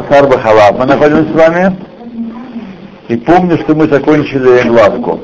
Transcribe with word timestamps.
Басар 0.00 0.28
Бахалав. 0.28 0.78
Мы 0.78 0.86
находимся 0.86 1.32
с 1.32 1.34
вами. 1.34 1.76
И 3.08 3.16
помню, 3.16 3.58
что 3.58 3.74
мы 3.74 3.88
закончили 3.88 4.68
главку. 4.68 5.20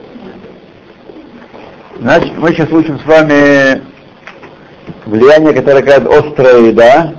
Значит, 2.01 2.37
мы 2.39 2.51
сейчас 2.51 2.71
учим 2.73 2.99
с 2.99 3.07
вами 3.07 3.83
влияние, 5.07 5.53
которое 5.53 5.83
говорит 5.83 6.09
острая 6.09 6.61
еда. 6.61 7.15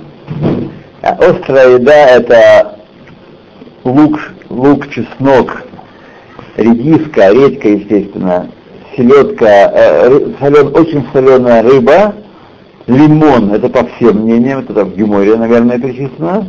А 1.02 1.08
острая 1.12 1.78
еда 1.78 2.08
это 2.08 2.78
лук, 3.84 4.18
лук, 4.50 4.90
чеснок, 4.90 5.62
редиска, 6.56 7.32
редька, 7.32 7.68
естественно, 7.68 8.50
селедка, 8.96 9.70
э, 9.72 10.30
солен, 10.40 10.74
очень 10.74 11.06
соленая 11.12 11.62
рыба, 11.62 12.14
лимон, 12.86 13.52
это 13.52 13.68
по 13.68 13.86
всем 13.86 14.22
мнениям, 14.22 14.60
это 14.60 14.74
там 14.74 14.90
в 14.90 14.96
Геморе, 14.96 15.36
наверное, 15.36 15.78
причислено. 15.78 16.48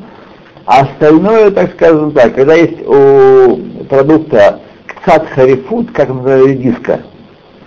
А 0.67 0.81
остальное, 0.81 1.49
так 1.49 1.71
скажем 1.75 2.11
так, 2.11 2.35
когда 2.35 2.53
есть 2.53 2.85
у 2.85 3.85
продукта 3.85 4.59
кцат 4.85 5.25
харифут, 5.29 5.91
как 5.91 6.09
называется, 6.09 6.49
редиска, 6.49 7.01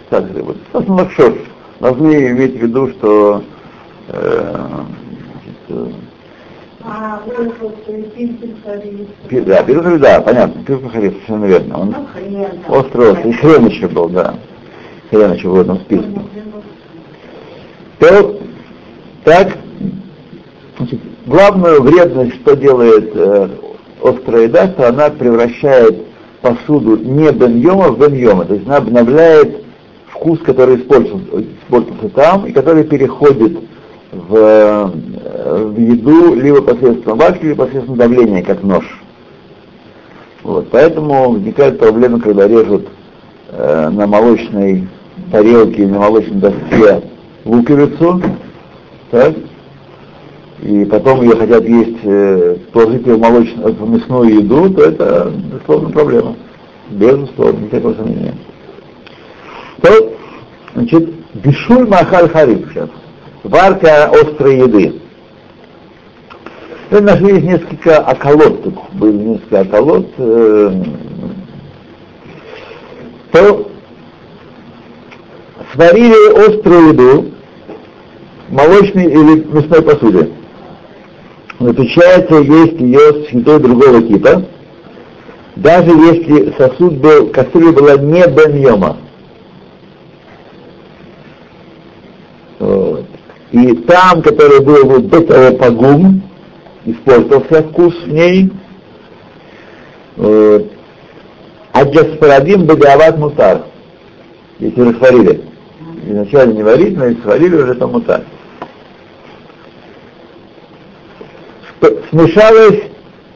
кцат 0.06 0.30
харифут, 0.30 0.58
собственно, 0.70 0.98
лакшош, 0.98 1.32
должны 1.80 2.28
иметь 2.28 2.58
в 2.58 2.62
виду, 2.62 2.88
что 2.90 3.42
э, 4.08 4.66
значит, 5.66 5.94
А, 6.84 7.22
да, 9.30 9.62
пирог, 9.62 9.98
да, 9.98 10.20
понятно, 10.20 10.62
пирог 10.62 10.92
хариф, 10.92 11.14
совершенно 11.14 11.46
верно. 11.46 11.78
Он 11.78 11.88
Ну, 11.88 12.74
острый, 12.74 13.12
острый, 13.12 13.30
и 13.30 13.32
хрен 13.32 13.66
еще 13.66 13.88
был, 13.88 14.10
да. 14.10 14.34
Хрен 15.08 15.32
еще 15.32 15.48
в 15.48 15.58
этом 15.58 15.78
списке. 15.80 16.20
То, 17.98 18.40
так, 19.24 19.56
значит, 20.76 21.00
главную 21.26 21.82
вредность, 21.82 22.34
что 22.42 22.56
делает 22.56 23.10
э, 23.14 23.48
острая 24.02 24.44
еда, 24.44 24.68
что 24.68 24.88
она 24.88 25.10
превращает 25.10 26.06
посуду 26.40 26.96
не 26.96 27.30
беньома 27.32 27.88
в 27.88 27.98
беньома, 27.98 28.44
то 28.44 28.54
есть 28.54 28.66
она 28.66 28.76
обновляет 28.78 29.64
вкус, 30.08 30.38
который 30.40 30.76
использовался, 30.76 31.44
использовался 31.62 32.08
там, 32.10 32.46
и 32.46 32.52
который 32.52 32.84
переходит 32.84 33.58
в, 34.12 34.34
э, 34.34 34.86
в 35.64 35.78
еду 35.78 36.34
либо 36.34 36.62
посредством 36.62 37.18
варки, 37.18 37.44
либо 37.44 37.64
посредством 37.64 37.96
давления, 37.96 38.42
как 38.42 38.62
нож. 38.62 38.84
Вот, 40.42 40.68
поэтому 40.70 41.32
возникают 41.32 41.78
проблемы, 41.78 42.20
когда 42.20 42.48
режут 42.48 42.88
э, 43.50 43.88
на 43.90 44.06
молочной 44.06 44.88
тарелке 45.30 45.82
или 45.82 45.90
на 45.90 45.98
молочной 45.98 46.38
доске 46.38 47.02
луковицу, 47.44 48.22
так, 49.10 49.34
и 50.62 50.84
потом 50.84 51.22
ее 51.22 51.36
хотят 51.36 51.64
есть, 51.64 51.98
э, 52.02 52.56
в, 52.72 53.18
молочную, 53.18 53.72
в 53.72 53.90
мясную 53.90 54.34
еду, 54.36 54.70
то 54.70 54.82
это, 54.82 55.32
безусловно, 55.52 55.90
проблема. 55.90 56.36
Безусловно, 56.90 57.64
никакого 57.64 57.94
сомнения. 57.94 58.34
То, 59.80 60.12
значит, 60.74 61.10
бешуль 61.34 61.88
махаль 61.88 62.28
хариб 62.28 62.66
сейчас. 62.70 62.90
Варка 63.42 64.10
острой 64.10 64.58
еды. 64.58 65.00
Мы 66.90 67.00
нашли 67.00 67.38
здесь 67.38 67.44
несколько 67.44 67.98
околот, 68.00 68.62
тут 68.62 68.74
были 68.92 69.16
несколько 69.16 69.62
околот. 69.62 70.08
Э, 70.18 70.82
то 73.32 73.70
сварили 75.72 76.48
острую 76.48 76.88
еду 76.88 77.30
в 78.48 78.52
молочной 78.52 79.04
или 79.04 79.44
мясной 79.44 79.82
посуде. 79.82 80.30
Запрещается 81.60 82.36
есть 82.36 82.80
ее 82.80 83.26
с 83.26 83.28
едой 83.28 83.60
другого 83.60 84.00
типа, 84.00 84.44
даже 85.56 85.90
если 85.90 86.54
сосуд 86.56 86.94
был, 86.94 87.28
кастрюля 87.28 87.72
была 87.72 87.96
не 87.98 88.26
беньома. 88.26 88.96
Вот. 92.58 93.04
И 93.52 93.74
там, 93.74 94.22
который 94.22 94.60
был 94.64 94.86
вот 94.86 95.08
до 95.10 95.20
того 95.20 95.56
погум, 95.58 96.22
испортился 96.86 97.62
вкус 97.64 97.94
в 98.04 98.08
ней. 98.08 98.50
Вот. 100.16 100.66
А 101.72 101.84
джаспарадим 101.84 102.64
бадиават 102.64 103.18
мутар. 103.18 103.64
Если 104.60 104.80
расварили. 104.80 105.44
Изначально 106.06 106.52
не 106.54 106.62
варить, 106.62 106.96
но 106.96 107.04
если 107.04 107.20
сварили, 107.20 107.56
уже 107.56 107.74
то 107.74 107.86
мутар. 107.86 108.22
Сп- 108.22 108.39
Смешалась 111.80 112.82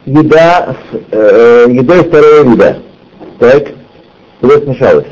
еда 0.05 0.75
с 0.91 0.97
э, 1.11 1.65
едой 1.69 2.03
второго 2.03 2.49
вида. 2.49 2.79
Так? 3.39 3.63
Туда 4.39 4.57
смешалась. 4.59 5.07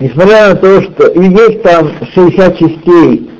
Несмотря 0.00 0.50
на 0.50 0.56
то, 0.56 0.82
что 0.82 1.06
и 1.08 1.22
есть 1.22 1.62
там 1.62 1.92
60 2.12 2.58
частей 2.58 3.30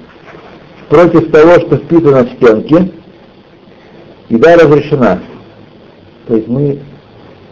против 0.89 1.31
того, 1.33 1.55
что 1.61 1.77
вписано 1.79 2.25
в 2.25 2.33
стенке, 2.35 2.91
еда 4.29 4.57
разрешена. 4.57 5.21
То 6.27 6.37
есть 6.37 6.49
мы 6.49 6.79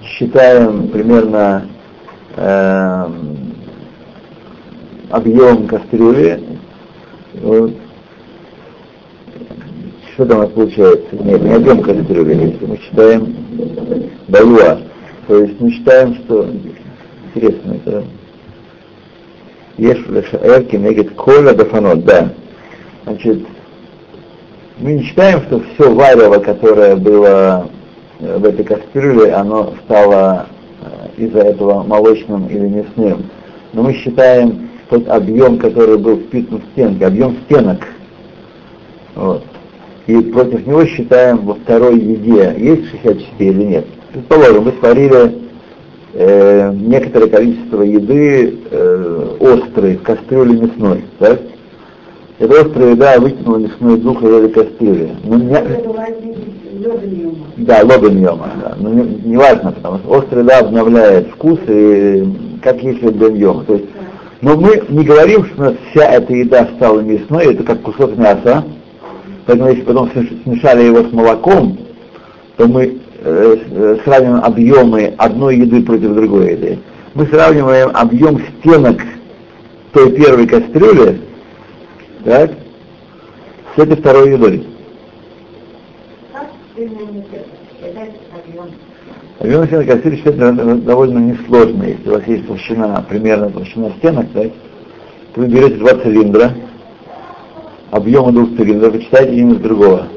считаем 0.04 0.88
примерно 0.88 1.66
эм, 2.36 3.54
объем 5.10 5.66
кастрюли. 5.66 6.42
Что 10.14 10.26
там 10.26 10.38
у 10.38 10.42
нас 10.42 10.50
получается? 10.50 11.16
Нет, 11.16 11.42
не 11.42 11.54
объем 11.54 11.82
кастрюли, 11.82 12.52
если 12.52 12.66
мы 12.66 12.76
считаем 12.78 13.34
балуа. 14.28 14.78
То 15.26 15.38
есть 15.38 15.60
мы 15.60 15.70
считаем, 15.70 16.14
что 16.16 16.48
интересно, 17.34 17.74
это 17.74 18.04
Ешь 19.78 20.06
лешаэр 20.06 20.64
кенегет 20.64 21.12
коля 21.14 21.54
дафанот, 21.54 22.04
да. 22.04 22.32
Значит, 23.04 23.46
мы 24.78 24.92
не 24.92 25.02
считаем, 25.04 25.42
что 25.42 25.60
все 25.60 25.92
варево, 25.92 26.40
которое 26.40 26.94
было 26.96 27.70
э, 28.20 28.36
в 28.36 28.44
этой 28.44 28.64
кастрюле, 28.64 29.32
оно 29.32 29.72
стало 29.84 30.46
э, 30.82 31.22
из-за 31.24 31.40
этого 31.40 31.82
молочным 31.84 32.48
или 32.48 32.68
мясным. 32.68 33.30
Но 33.72 33.84
мы 33.84 33.94
считаем 33.94 34.68
тот 34.90 35.08
объем, 35.08 35.58
который 35.58 35.96
был 35.96 36.18
вписан 36.18 36.60
в 36.60 36.72
стенки, 36.72 37.02
объем 37.02 37.38
стенок. 37.46 37.80
Вот. 39.14 39.42
И 40.06 40.20
против 40.20 40.66
него 40.66 40.84
считаем 40.84 41.46
во 41.46 41.54
второй 41.54 41.98
еде, 41.98 42.54
есть 42.58 42.90
60 42.90 43.18
частей 43.18 43.50
или 43.50 43.62
нет. 43.62 43.86
Предположим, 44.12 44.64
вы 44.64 44.72
сварили 44.80 45.38
э, 46.14 46.72
некоторое 46.74 47.28
количество 47.28 47.82
еды 47.82 48.58
э, 48.70 49.36
острой 49.40 49.96
в 49.96 50.02
кастрюле 50.02 50.60
мясной, 50.60 51.04
так? 51.18 51.40
Эта 52.38 52.60
острая 52.60 52.90
еда 52.90 53.20
вытянула 53.20 53.58
мясную 53.58 53.98
дух 53.98 54.22
из 54.22 54.28
этой 54.28 54.50
кастрюли. 54.50 55.10
Ну, 55.22 55.38
не, 55.38 55.62
да, 57.58 57.82
лобеньома, 57.84 58.50
да. 58.60 58.74
Но 58.78 58.90
не, 58.90 59.02
не 59.24 59.36
важно, 59.36 59.72
потому 59.72 59.98
что 59.98 60.18
острая 60.18 60.42
еда 60.42 60.58
обновляет 60.58 61.28
вкус 61.28 61.60
и 61.68 62.24
как 62.62 62.82
если 62.82 63.10
беньома. 63.10 63.64
То 63.64 63.74
есть, 63.74 63.86
но 64.40 64.56
мы 64.56 64.82
не 64.88 65.04
говорим, 65.04 65.44
что 65.46 65.62
у 65.62 65.64
нас 65.66 65.74
вся 65.90 66.04
эта 66.12 66.32
еда 66.32 66.68
стала 66.76 67.00
мясной, 67.00 67.54
это 67.54 67.62
как 67.62 67.82
кусок 67.82 68.16
мяса. 68.16 68.64
Поэтому 69.46 69.70
если 69.70 69.82
потом 69.82 70.10
смешали 70.44 70.84
его 70.84 71.02
с 71.02 71.12
молоком, 71.12 71.78
то 72.56 72.66
мы 72.68 72.98
э, 73.24 73.56
э, 73.70 73.96
сравниваем 74.04 74.44
объемы 74.44 75.14
одной 75.18 75.56
еды 75.56 75.82
против 75.82 76.14
другой 76.14 76.52
еды. 76.52 76.78
Мы 77.14 77.26
сравниваем 77.26 77.90
объем 77.94 78.40
стенок 78.60 79.00
той 79.92 80.12
первой 80.12 80.46
кастрюли, 80.46 81.20
так, 82.24 82.52
с 83.74 83.78
этой 83.78 83.96
второй 83.96 84.32
едой. 84.32 84.66
Объем 89.40 89.66
стенок 89.66 89.86
кастрюли 89.86 90.16
считается 90.16 90.76
довольно 90.76 91.18
несложно. 91.18 91.82
Если 91.82 92.08
у 92.08 92.12
вас 92.12 92.26
есть 92.28 92.46
толщина, 92.46 93.04
примерно 93.08 93.50
толщина 93.50 93.90
стенок, 93.98 94.26
так, 94.32 94.52
то 95.34 95.40
вы 95.40 95.48
берете 95.48 95.76
два 95.76 95.96
цилиндра, 95.96 96.52
объемы 97.92 98.32
двух 98.32 98.56
цилиндров, 98.56 98.94
и 98.96 99.04
читаете 99.04 99.32
один 99.32 99.52
из 99.52 99.58
другого. 99.58 100.08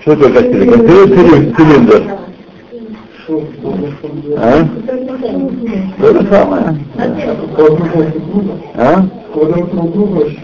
Что 0.00 0.16
такое 0.16 0.32
кастрюля? 0.32 0.72
Кастрюля 0.72 1.54
цилиндр. 1.54 1.56
цилиндр. 1.56 2.02
А? 4.36 4.68
То 6.00 6.12
же 6.12 6.26
самое. 6.28 6.76
А? 8.74 9.04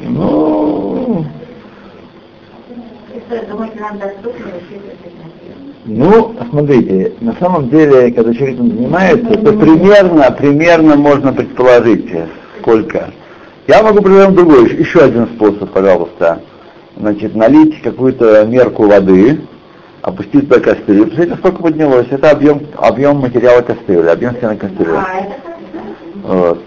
Ну, 0.07 1.25
ну, 5.85 6.37
смотрите, 6.51 7.13
на 7.21 7.35
самом 7.41 7.69
деле, 7.71 8.13
когда 8.13 8.33
человек 8.33 8.55
этим 8.55 8.69
занимается, 8.69 9.37
то 9.37 9.53
примерно, 9.53 10.31
примерно 10.31 10.97
можно 10.97 11.33
предположить, 11.33 12.09
сколько. 12.61 13.11
Я 13.69 13.83
могу 13.83 14.01
предложить 14.01 14.35
другой, 14.35 14.75
еще 14.77 15.01
один 15.01 15.27
способ, 15.27 15.71
пожалуйста. 15.71 16.41
значит, 16.97 17.37
налить 17.37 17.83
какую-то 17.83 18.47
мерку 18.47 18.89
воды, 18.89 19.43
опустить 20.01 20.49
туда 20.49 20.59
кастрюлю. 20.59 21.05
Посмотрите, 21.09 21.37
сколько 21.37 21.63
поднялось. 21.63 22.07
Это 22.11 22.31
объем, 22.31 22.63
объем 22.79 23.19
материала 23.19 23.61
кастрюли, 23.61 24.09
объем 24.09 24.37
стены 24.37 24.57
кастрюли. 24.57 24.97
А. 24.97 25.27
Вот. 26.25 26.63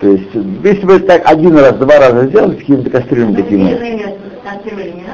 То 0.00 0.08
есть, 0.08 0.28
если 0.62 0.86
бы 0.86 1.00
так 1.00 1.22
один 1.28 1.58
раз, 1.58 1.74
два 1.78 1.98
раза 1.98 2.26
сделать, 2.28 2.60
какими-то 2.60 2.90
кастрюлями 2.90 3.34
такими. 3.34 3.70
кастрюли? 4.44 5.04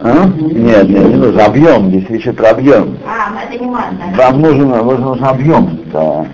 А? 0.00 0.24
Нет, 0.40 0.88
нет, 0.88 1.08
не 1.08 1.16
нужно. 1.16 1.44
Объем, 1.44 1.90
здесь 1.90 2.08
речь 2.08 2.22
идет 2.22 2.36
про 2.38 2.50
объем. 2.50 2.96
А, 3.06 3.44
это 3.44 3.62
не 3.62 3.70
масса. 3.70 3.92
Вам 4.16 4.40
нужен, 4.40 4.68
нужен, 4.68 5.00
нужен 5.02 5.24
объем, 5.24 5.80
да. 5.92 6.26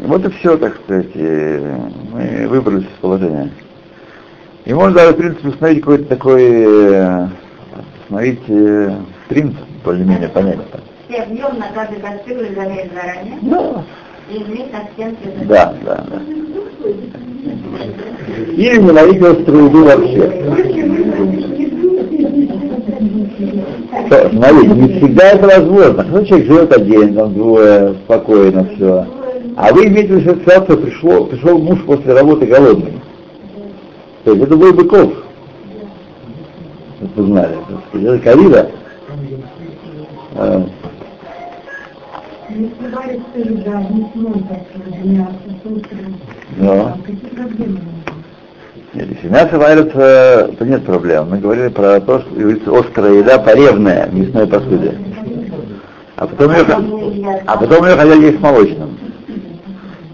Вот 0.00 0.24
и 0.24 0.30
все, 0.30 0.56
так 0.56 0.76
сказать, 0.84 1.14
мы 1.14 2.46
выбрались 2.48 2.84
из 2.84 3.00
положения. 3.00 3.50
И 4.64 4.72
можно 4.72 4.94
даже, 4.96 5.12
в 5.12 5.16
принципе, 5.16 5.48
установить 5.48 5.80
какой-то 5.80 6.04
такой, 6.04 6.42
э, 6.42 7.26
установить 8.02 8.40
э, 8.48 8.94
принцип, 9.28 9.64
более-менее 9.84 10.28
понятно. 10.28 10.64
Все 11.08 11.22
объем 11.22 11.58
на 11.58 11.68
каждой 11.74 12.00
кастрюле 12.00 12.54
замерить 12.54 12.92
заранее 12.92 13.38
Да, 13.42 13.84
и 14.30 14.42
измерить 14.42 14.72
на 14.72 14.80
стенке. 14.92 15.46
да, 15.46 15.74
да. 15.84 16.04
да. 16.10 16.20
Или 18.52 18.76
не 18.78 18.92
налить 18.92 19.22
острую 19.22 19.66
еду 19.66 19.84
вообще. 19.84 20.32
Смотрите, 24.30 24.74
не 24.74 24.98
всегда 24.98 25.30
это 25.30 25.46
возможно. 25.46 26.06
Ну, 26.10 26.24
человек 26.24 26.46
живет 26.46 26.72
один, 26.76 27.14
там 27.14 27.34
двое, 27.34 27.94
спокойно 28.04 28.68
все. 28.74 29.06
А 29.60 29.72
вы 29.72 29.88
имеете 29.88 30.14
в 30.14 30.18
виду, 30.20 30.40
ситуацию 30.40 30.78
пришло, 30.78 31.24
пришел 31.24 31.58
муж 31.58 31.80
после 31.84 32.14
работы 32.14 32.46
голодный. 32.46 32.92
То 34.22 34.30
есть 34.30 34.44
это 34.44 34.56
был 34.56 34.72
быков. 34.72 35.12
Вы 37.16 37.24
знали, 37.24 37.56
это 37.92 38.18
ковида. 38.20 38.70
Но, 46.56 46.96
нет, 48.94 49.08
если 49.10 49.28
мясо 49.28 49.58
варится, 49.58 50.50
то 50.56 50.64
нет 50.64 50.84
проблем. 50.84 51.30
Мы 51.30 51.38
говорили 51.38 51.68
про 51.68 52.00
то, 52.00 52.20
что 52.20 52.30
говорится, 52.30 52.78
острая 52.78 53.12
еда 53.14 53.38
поревная 53.38 54.06
в 54.06 54.14
мясной 54.14 54.46
посуде. 54.46 54.96
А 56.14 56.28
потом 56.28 56.52
ее, 56.52 57.42
а 57.44 57.56
потом 57.56 57.86
ее 57.86 57.96
хотели 57.96 58.26
есть 58.26 58.40
молочным. 58.40 59.07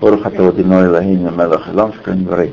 Порхатот 0.05 0.59
иной 0.59 0.89
лагиня 0.89 1.31
мелах 1.31 1.67
ламская 1.73 2.15
дворы. 2.15 2.53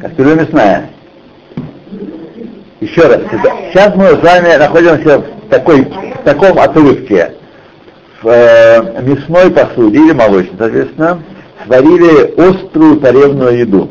Кастрюля 0.00 0.34
мясная. 0.36 0.90
Еще 2.78 3.02
раз, 3.08 3.22
сейчас 3.72 3.96
мы 3.96 4.04
с 4.04 4.22
вами 4.22 4.56
находимся 4.56 5.18
в, 5.18 5.48
такой, 5.50 5.82
в 5.82 6.22
таком 6.24 6.56
отрывке. 6.60 7.34
В 8.22 8.28
э, 8.28 9.02
мясной 9.02 9.50
посуде 9.50 9.98
или 9.98 10.12
молочной, 10.12 10.54
соответственно, 10.56 11.20
сварили 11.64 12.40
острую 12.40 13.00
таревную 13.00 13.58
еду. 13.58 13.90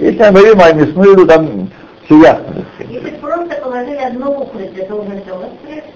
Если 0.00 0.24
мы 0.24 0.40
говорим 0.40 0.60
о 0.60 0.72
мясную 0.72 1.12
еду, 1.12 1.24
там 1.24 1.68
все 2.08 2.20
ясно. 2.20 2.64
Если 2.80 3.10
просто 3.10 3.54
положили 3.56 3.96
одну 3.96 4.30
укрость, 4.30 4.76
это 4.76 4.94
уже 4.94 5.22
все 5.22 5.34
острое, 5.34 5.50
вся 5.60 5.74
еда 5.74 5.76
острая. 5.76 5.87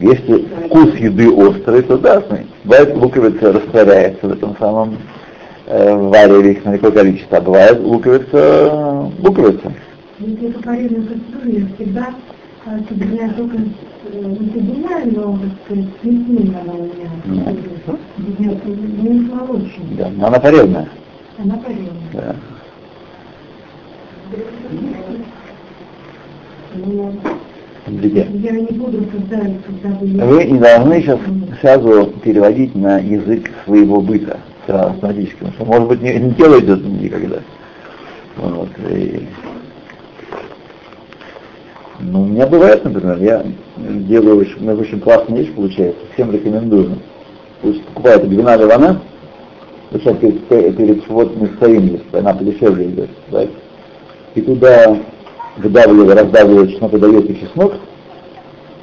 Если 0.00 0.48
вкус 0.66 0.94
еды 0.96 1.30
острый, 1.30 1.82
то 1.82 1.98
да, 1.98 2.20
смотрите, 2.22 2.50
бывает 2.64 2.96
луковица 2.96 3.52
растворяется 3.52 4.26
в 4.26 4.32
этом 4.32 4.56
самом 4.58 4.96
э, 5.66 5.94
вареве, 5.94 6.52
их 6.52 6.64
на 6.64 6.72
какое 6.72 6.90
количество, 6.90 7.38
а 7.38 7.40
бывает 7.40 7.80
луковица, 7.80 9.10
луковица. 9.20 9.72
Если 10.18 10.48
это 10.48 10.58
порезанная 10.60 11.06
кастрюля, 11.06 11.60
я 11.60 11.66
всегда 11.74 12.14
а, 12.66 12.78
соединяю 12.88 13.34
только, 13.34 13.56
э, 13.56 13.60
не 14.14 14.50
соединяю, 14.52 15.14
но, 15.14 15.38
так 15.38 15.50
сказать, 15.64 15.84
с 16.00 16.04
мясным 16.04 16.56
она 16.60 16.72
у 16.72 16.84
меня. 16.84 17.52
Идет, 18.18 18.64
не 18.66 19.20
с 19.20 19.32
молочным. 19.32 19.96
Да, 19.96 20.08
но 20.16 20.26
она 20.26 20.40
поревная. 20.40 20.88
Она 21.38 21.56
порезана. 21.56 21.90
Да. 22.12 22.36
Смотрите, 27.86 28.26
Я 28.32 28.52
не 28.52 28.66
буду, 28.66 29.04
когда, 29.04 29.44
когда 29.66 29.98
вы... 30.00 30.06
Вы 30.06 30.44
не 30.44 30.58
должны 30.58 31.02
сейчас 31.02 31.18
сразу 31.60 32.06
переводить 32.22 32.74
на 32.74 32.98
язык 32.98 33.50
своего 33.64 34.00
быта, 34.00 34.38
сразу 34.66 34.90
автоматически, 34.90 35.36
потому 35.40 35.54
что, 35.54 35.64
может 35.66 35.88
быть, 35.88 36.02
не, 36.02 36.14
не 36.14 36.30
делаете 36.30 36.72
это 36.72 36.86
никогда. 36.86 37.36
Вот, 38.36 38.68
и... 38.90 39.26
Ну, 42.00 42.22
у 42.22 42.26
меня 42.26 42.46
бывает, 42.46 42.84
например, 42.84 43.18
я 43.18 43.44
делаю 43.76 44.38
очень, 44.38 44.68
очень 44.68 45.00
классная 45.00 45.38
вещь 45.38 45.52
получается, 45.54 46.00
всем 46.14 46.32
рекомендую. 46.32 46.98
Пусть 47.60 47.84
покупают 47.84 48.24
гвина 48.24 48.56
ливана, 48.56 49.00
сейчас 49.92 50.16
перед, 50.16 50.46
перед 50.48 51.06
вот 51.08 51.36
мы 51.36 51.48
стоим, 51.56 52.00
она 52.12 52.34
подешевле 52.34 52.86
идет, 52.86 53.10
так? 53.30 53.48
и 54.34 54.40
туда 54.40 54.96
выдавливая, 55.56 56.16
раздавливая 56.16 56.66
чеснок, 56.68 56.92
выдаете 56.92 57.34
чеснок, 57.34 57.74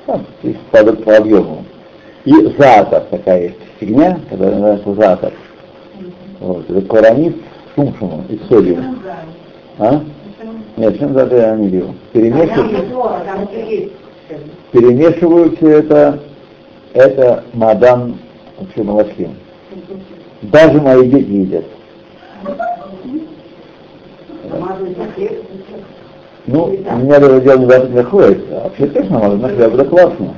там, 0.05 0.25
и 0.43 0.55
по, 0.71 0.83
по 0.83 1.17
объему. 1.17 1.65
И 2.25 2.33
заатор 2.57 3.03
такая 3.09 3.43
есть 3.43 3.57
фигня, 3.79 4.19
которая 4.29 4.55
называется 4.55 4.93
заатор. 4.93 5.33
Вот, 6.39 6.69
это 6.69 6.81
коронит 6.81 7.35
с 7.35 7.75
сумшумом 7.75 8.25
и 8.29 8.39
солью. 8.47 8.83
А? 9.79 10.01
Нет, 10.77 10.99
чем 10.99 11.13
заатор 11.13 11.37
я 11.37 11.55
не 11.55 11.67
видел. 11.67 11.95
Перемешивают, 12.13 12.87
перемешивают 14.71 15.61
это, 15.61 16.19
это 16.93 17.43
мадан 17.53 18.17
вообще 18.57 18.83
молочким. 18.83 19.35
Даже 20.43 20.81
мои 20.81 21.07
дети 21.09 21.29
едят. 21.29 21.65
Ну, 26.47 26.65
у 26.65 26.97
меня 26.97 27.19
дело 27.19 27.87
не 27.87 27.95
заходит, 27.95 28.45
а 28.51 28.63
вообще 28.63 29.03
надо, 29.09 29.35
на 29.35 29.49
хлеб 29.49 29.89
классно. 29.89 30.35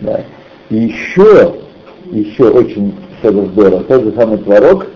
Да. 0.00 0.20
И 0.70 0.76
еще, 0.76 1.54
еще 2.10 2.48
очень 2.48 2.94
тоже 3.20 3.46
здорово, 3.46 3.84
тот 3.84 4.04
же 4.04 4.12
самый 4.12 4.38
творог, 4.38 4.86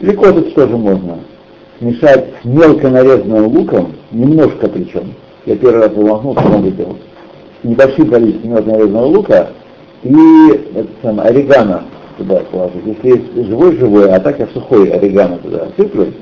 или 0.00 0.12
кодекс 0.12 0.52
тоже 0.54 0.76
можно, 0.76 1.18
смешать 1.78 2.26
с 2.42 2.44
мелко 2.44 2.88
нарезанным 2.88 3.46
луком, 3.46 3.94
немножко 4.12 4.68
причем, 4.68 5.14
я 5.46 5.56
первый 5.56 5.80
раз 5.80 5.92
его 5.92 6.06
махнул, 6.06 6.34
потом 6.34 6.62
выпил, 6.62 6.96
с 7.62 7.64
небольшим 7.64 8.10
количеством 8.10 8.50
мелко 8.50 8.70
нарезанного 8.70 9.06
лука 9.06 9.48
и 10.04 10.50
это 10.74 10.88
самое, 11.02 11.30
орегано 11.30 11.84
туда 12.18 12.42
положить. 12.50 12.84
Если 12.84 13.08
есть 13.08 13.48
живой-живой, 13.48 14.10
а 14.10 14.20
так 14.20 14.38
я 14.38 14.46
сухой 14.48 14.90
орегано 14.90 15.38
туда 15.38 15.68
сыплю, 15.76 16.12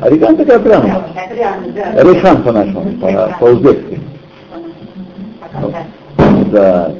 орегано 0.00 0.36
такая 0.36 0.58
прямо. 0.58 1.04
Решан 1.94 2.42
по-нашему, 2.42 2.98
по- 3.00 3.36
по-узбекски. 3.40 4.00
Да. 6.52 6.92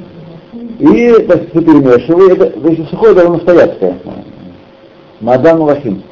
И 0.79 1.12
так 1.26 1.49
сказать, 1.49 1.53
перемешиваю. 1.53 2.33
Это, 2.33 2.69
если 2.69 2.85
сухое, 2.85 3.15
должно 3.15 3.38
стоять, 3.38 3.79
конечно. 3.79 4.12
Мадан 5.21 5.61
Лахим, 5.62 6.03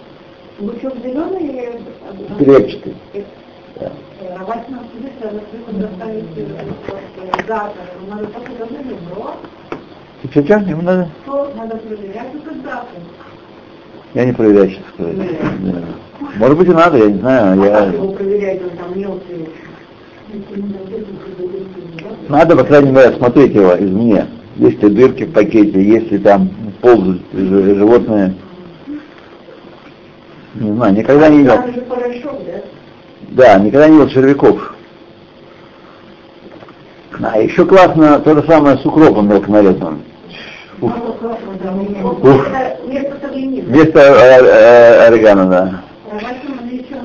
Лучок 0.58 0.94
зеленый 1.02 1.42
или 1.48 1.80
перепчатый. 2.38 2.94
Да. 3.78 3.90
А 4.38 4.44
только 8.28 8.52
давно 8.58 8.78
И 10.22 10.28
что, 10.28 10.42
что, 10.44 10.54
ему 10.54 10.82
надо? 10.82 11.08
надо 11.56 11.76
проверять 11.76 12.32
только 12.32 12.54
завтра. 12.64 13.00
Я 14.14 14.24
не 14.24 14.32
проверяю, 14.32 14.70
сейчас 14.70 14.84
сказать. 14.94 15.16
Да. 15.60 15.82
Может 16.36 16.58
быть 16.58 16.68
и 16.68 16.72
надо, 16.72 16.98
я 16.98 17.06
не 17.06 17.18
знаю. 17.18 17.62
А 17.62 17.66
Я... 17.66 17.92
Надо, 22.28 22.56
по 22.56 22.64
крайней 22.64 22.90
мере, 22.90 23.16
смотреть 23.16 23.54
его 23.54 23.74
извне. 23.76 24.26
Есть 24.56 24.82
ли 24.82 24.88
дырки 24.88 25.24
в 25.24 25.32
пакете, 25.32 25.82
есть 25.82 26.12
ли 26.12 26.18
там 26.18 26.48
ползают 26.80 27.22
животные. 27.32 28.34
Не 30.54 30.72
знаю, 30.72 30.94
никогда 30.94 31.28
не 31.28 31.38
видел. 31.38 31.56
Порошок, 31.88 32.38
да? 32.46 32.60
Да, 33.30 33.58
никогда 33.58 33.88
не 33.88 33.94
видел 33.94 34.08
червяков. 34.10 34.74
А 37.20 37.38
еще 37.40 37.64
классно 37.64 38.20
то 38.20 38.34
же 38.34 38.44
самое 38.46 38.78
с 38.78 38.86
укропом 38.86 39.28
мелко 39.28 39.50
нарезанным. 39.50 40.02
Ух. 40.02 40.28
Ух. 40.28 40.32
Это 40.32 40.63
Вместо 43.62 43.98
э, 43.98 44.40
э, 44.42 45.06
орегано, 45.06 45.46
да. 45.50 45.82
Если 46.12 46.96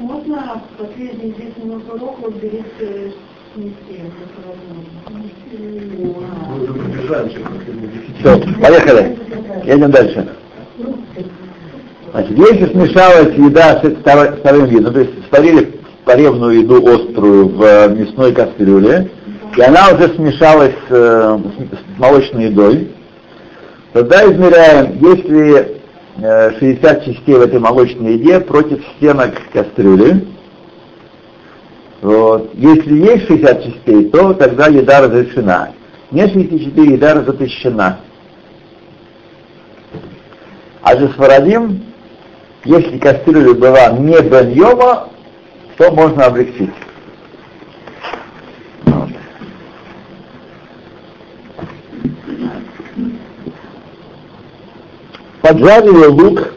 возможно. 7.10 7.30
Все, 8.20 8.40
поехали. 8.62 9.18
Едем 9.66 9.92
дальше. 9.92 10.28
Значит, 12.12 12.38
если 12.38 12.66
смешалась 12.72 13.36
еда 13.36 13.82
с 13.82 14.40
вторым 14.40 14.66
видом, 14.66 14.94
то 14.94 15.00
есть 15.02 15.12
сварили 15.30 15.80
поревную 16.06 16.62
еду 16.62 16.86
острую 16.88 17.50
в 17.50 17.64
э, 17.64 17.90
мясной 17.90 18.34
кастрюле, 18.34 19.12
и 19.56 19.62
она 19.62 19.90
уже 19.94 20.10
смешалась 20.16 20.74
э, 20.90 21.40
с 21.72 22.00
молочной 22.00 22.46
едой, 22.46 22.90
тогда 23.93 24.25
измеряем, 24.25 24.98
если 25.01 25.79
60 26.60 27.05
частей 27.05 27.36
в 27.36 27.41
этой 27.41 27.60
молочной 27.60 28.13
еде 28.13 28.39
против 28.39 28.84
стенок 28.96 29.36
кастрюли. 29.53 30.27
Вот. 32.01 32.51
Если 32.53 32.93
есть 32.93 33.27
60 33.27 33.63
частей, 33.63 34.10
то 34.10 34.34
тогда 34.34 34.67
еда 34.67 35.01
разрешена. 35.01 35.72
Нет 36.12 36.31
64, 36.31 36.93
еда 36.93 37.22
запрещена. 37.22 38.00
А 40.81 40.98
же 40.98 41.10
сварадим, 41.10 41.84
если 42.65 42.98
кастрюля 42.98 43.53
была 43.53 43.91
не 43.91 44.19
баньома, 44.22 45.10
то 45.77 45.91
можно 45.91 46.25
облегчить. 46.25 46.72
Поджарили 55.41 56.05
лук 56.05 56.53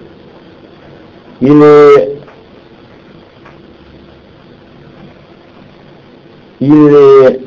или 1.40 2.18
или 6.58 7.42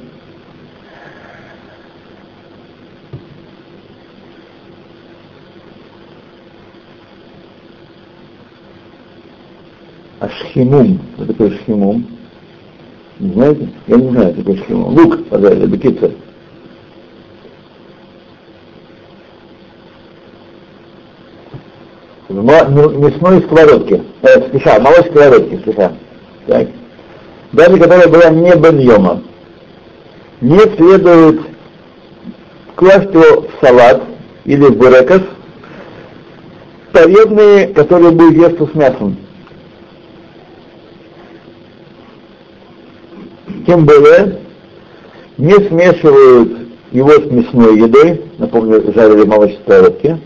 Ашхимум. 10.19 10.99
Что 11.15 11.25
такое 11.25 11.51
шхимум? 11.51 12.07
Не 13.19 13.33
знаете? 13.33 13.69
Я 13.87 13.95
не 13.97 14.09
знаю, 14.09 14.33
что 14.33 14.43
такое 14.43 14.63
шхимум. 14.63 14.97
Лук, 14.97 15.27
пожалуйста, 15.27 15.67
бекица. 15.67 16.11
В 22.45 22.99
мясной 22.99 23.41
сковородке, 23.41 24.03
э, 24.21 24.49
слегка, 24.51 24.79
молочной 24.79 25.09
сковородке, 25.09 25.59
слегка. 25.63 25.93
Так. 26.45 26.67
Даже 27.53 27.77
которая 27.79 28.07
была 28.07 28.29
не 28.29 28.55
беньома. 28.55 29.23
Не 30.41 30.59
следует 30.59 31.41
класть 32.75 33.11
его 33.11 33.47
в 33.47 33.65
салат 33.65 34.03
или 34.43 34.63
в 34.63 34.77
бурекос, 34.77 35.21
полезные, 36.91 37.69
которые 37.69 38.11
будут 38.11 38.37
есть 38.37 38.71
с 38.71 38.75
мясом. 38.75 39.17
Тем 43.65 43.85
более 43.85 44.39
не 45.39 45.53
смешивают 45.67 46.59
его 46.91 47.09
с 47.09 47.25
мясной 47.25 47.79
едой, 47.79 48.21
напомню, 48.37 48.93
жарили 48.93 49.25
молочные 49.25 49.61
сковородки, 49.61 50.19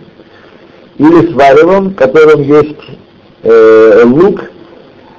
или 0.99 1.31
с 1.31 1.33
варевом, 1.33 1.89
в 1.89 1.95
котором 1.95 2.41
есть 2.41 2.75
э, 3.43 4.03
лук, 4.03 4.41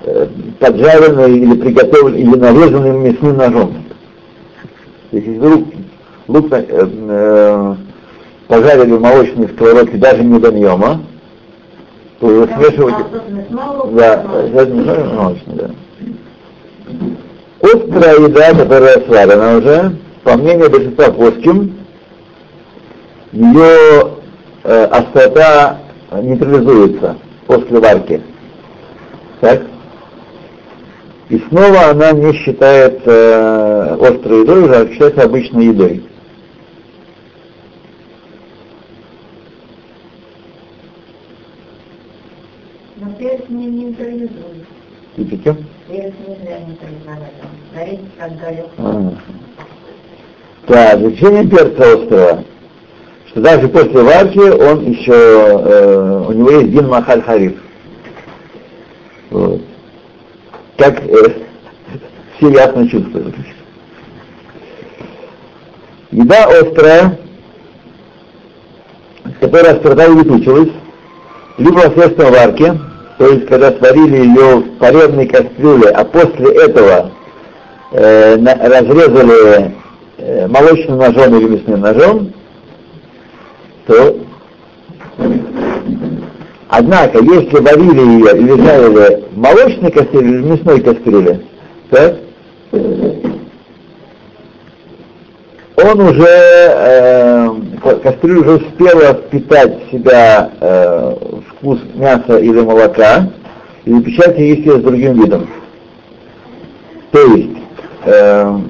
э, 0.04 0.26
поджаренный 0.58 1.38
или 1.38 1.54
приготовленный, 1.54 2.20
или 2.20 2.36
нарезанный 2.36 2.98
мясным 2.98 3.36
ножом. 3.36 3.84
Если 5.10 5.38
вдруг 5.38 5.64
лук 6.28 6.46
э, 6.52 6.64
э, 6.68 7.74
пожарили 8.46 8.92
в 8.92 9.00
молочной 9.00 9.48
сковородке 9.48 9.96
даже 9.96 10.22
не 10.22 10.38
до 10.38 10.52
ньема, 10.52 11.00
то 12.20 12.30
его 12.30 12.46
смешивать... 12.46 12.94
Да, 13.92 14.24
молочный, 14.28 15.54
да. 15.54 15.70
Острая 17.62 18.18
еда, 18.20 18.54
которая 18.54 19.00
сварена 19.06 19.56
уже, 19.56 19.96
по 20.24 20.36
мнению 20.36 20.68
большинства 20.70 21.10
плоским, 21.10 21.74
ее 23.32 24.19
э, 24.64 24.84
острота 24.84 25.78
нейтрализуется 26.12 27.16
после 27.46 27.78
варки. 27.78 28.22
Так? 29.40 29.62
И 31.28 31.38
снова 31.48 31.90
она 31.90 32.12
не 32.12 32.32
считается 32.34 33.10
э, 33.10 33.94
острой 34.00 34.42
едой, 34.42 34.64
уже 34.64 34.74
а 34.74 34.88
считается 34.88 35.22
обычной 35.22 35.66
едой. 35.66 36.04
Но 42.96 43.12
перец 43.12 43.42
не 43.48 43.66
нейтрализует. 43.66 44.66
Видите? 45.16 45.56
Перец 45.88 46.14
нельзя 46.26 46.58
нейтрализовать. 46.66 47.32
Горит, 47.74 48.00
как 48.18 48.36
горел. 48.40 48.70
А. 48.78 49.12
Так, 50.66 50.98
значение 50.98 51.46
перца 51.48 51.94
острого 51.94 52.44
что 53.30 53.40
даже 53.40 53.68
после 53.68 54.02
варки 54.02 54.38
он 54.38 54.84
еще, 54.90 55.12
э, 55.12 56.24
у 56.28 56.32
него 56.32 56.50
есть 56.50 56.72
дин 56.72 56.88
махаль 56.88 57.22
хариф. 57.22 57.54
Вот. 59.30 59.60
Как 60.76 61.00
э, 61.04 61.34
все 62.36 62.48
ясно 62.50 62.88
чувствуют. 62.88 63.34
Еда 66.10 66.44
острая, 66.46 67.18
которая 69.40 69.76
острота 69.76 70.08
улетучилась, 70.08 70.70
либо 71.58 71.82
посредством 71.82 72.32
варки, 72.32 72.80
то 73.18 73.26
есть 73.28 73.46
когда 73.46 73.70
сварили 73.72 74.24
ее 74.24 74.56
в 74.56 74.78
порезной 74.78 75.26
кастрюле, 75.26 75.90
а 75.90 76.04
после 76.04 76.52
этого 76.64 77.12
э, 77.92 78.36
на, 78.36 78.54
разрезали 78.54 79.72
э, 80.18 80.48
молочным 80.48 80.98
ножом 80.98 81.38
или 81.38 81.48
мясным 81.48 81.80
ножом, 81.80 82.32
то 83.90 84.16
Однако, 86.68 87.18
если 87.18 87.58
варили 87.58 88.00
ее 88.00 88.38
или 88.38 88.64
жарили 88.64 89.24
в 89.32 89.36
молочной 89.36 89.90
кастрюле 89.90 90.28
или 90.28 90.42
в 90.42 90.46
мясной 90.46 90.80
кастрюле, 90.80 91.40
так, 91.90 92.16
он 95.76 96.00
уже, 96.00 96.28
э, 96.28 97.48
кастрюля 98.04 98.40
уже 98.40 98.64
успела 98.64 99.14
впитать 99.14 99.82
в 99.82 99.90
себя 99.90 100.52
э, 100.60 101.16
вкус 101.48 101.80
мяса 101.96 102.38
или 102.38 102.60
молока, 102.60 103.28
и 103.84 103.92
запечатать 103.92 104.38
ее 104.38 104.78
с 104.78 104.82
другим 104.82 105.20
видом. 105.20 105.48
То 107.10 107.20
есть, 107.20 107.58
э, 108.04 108.60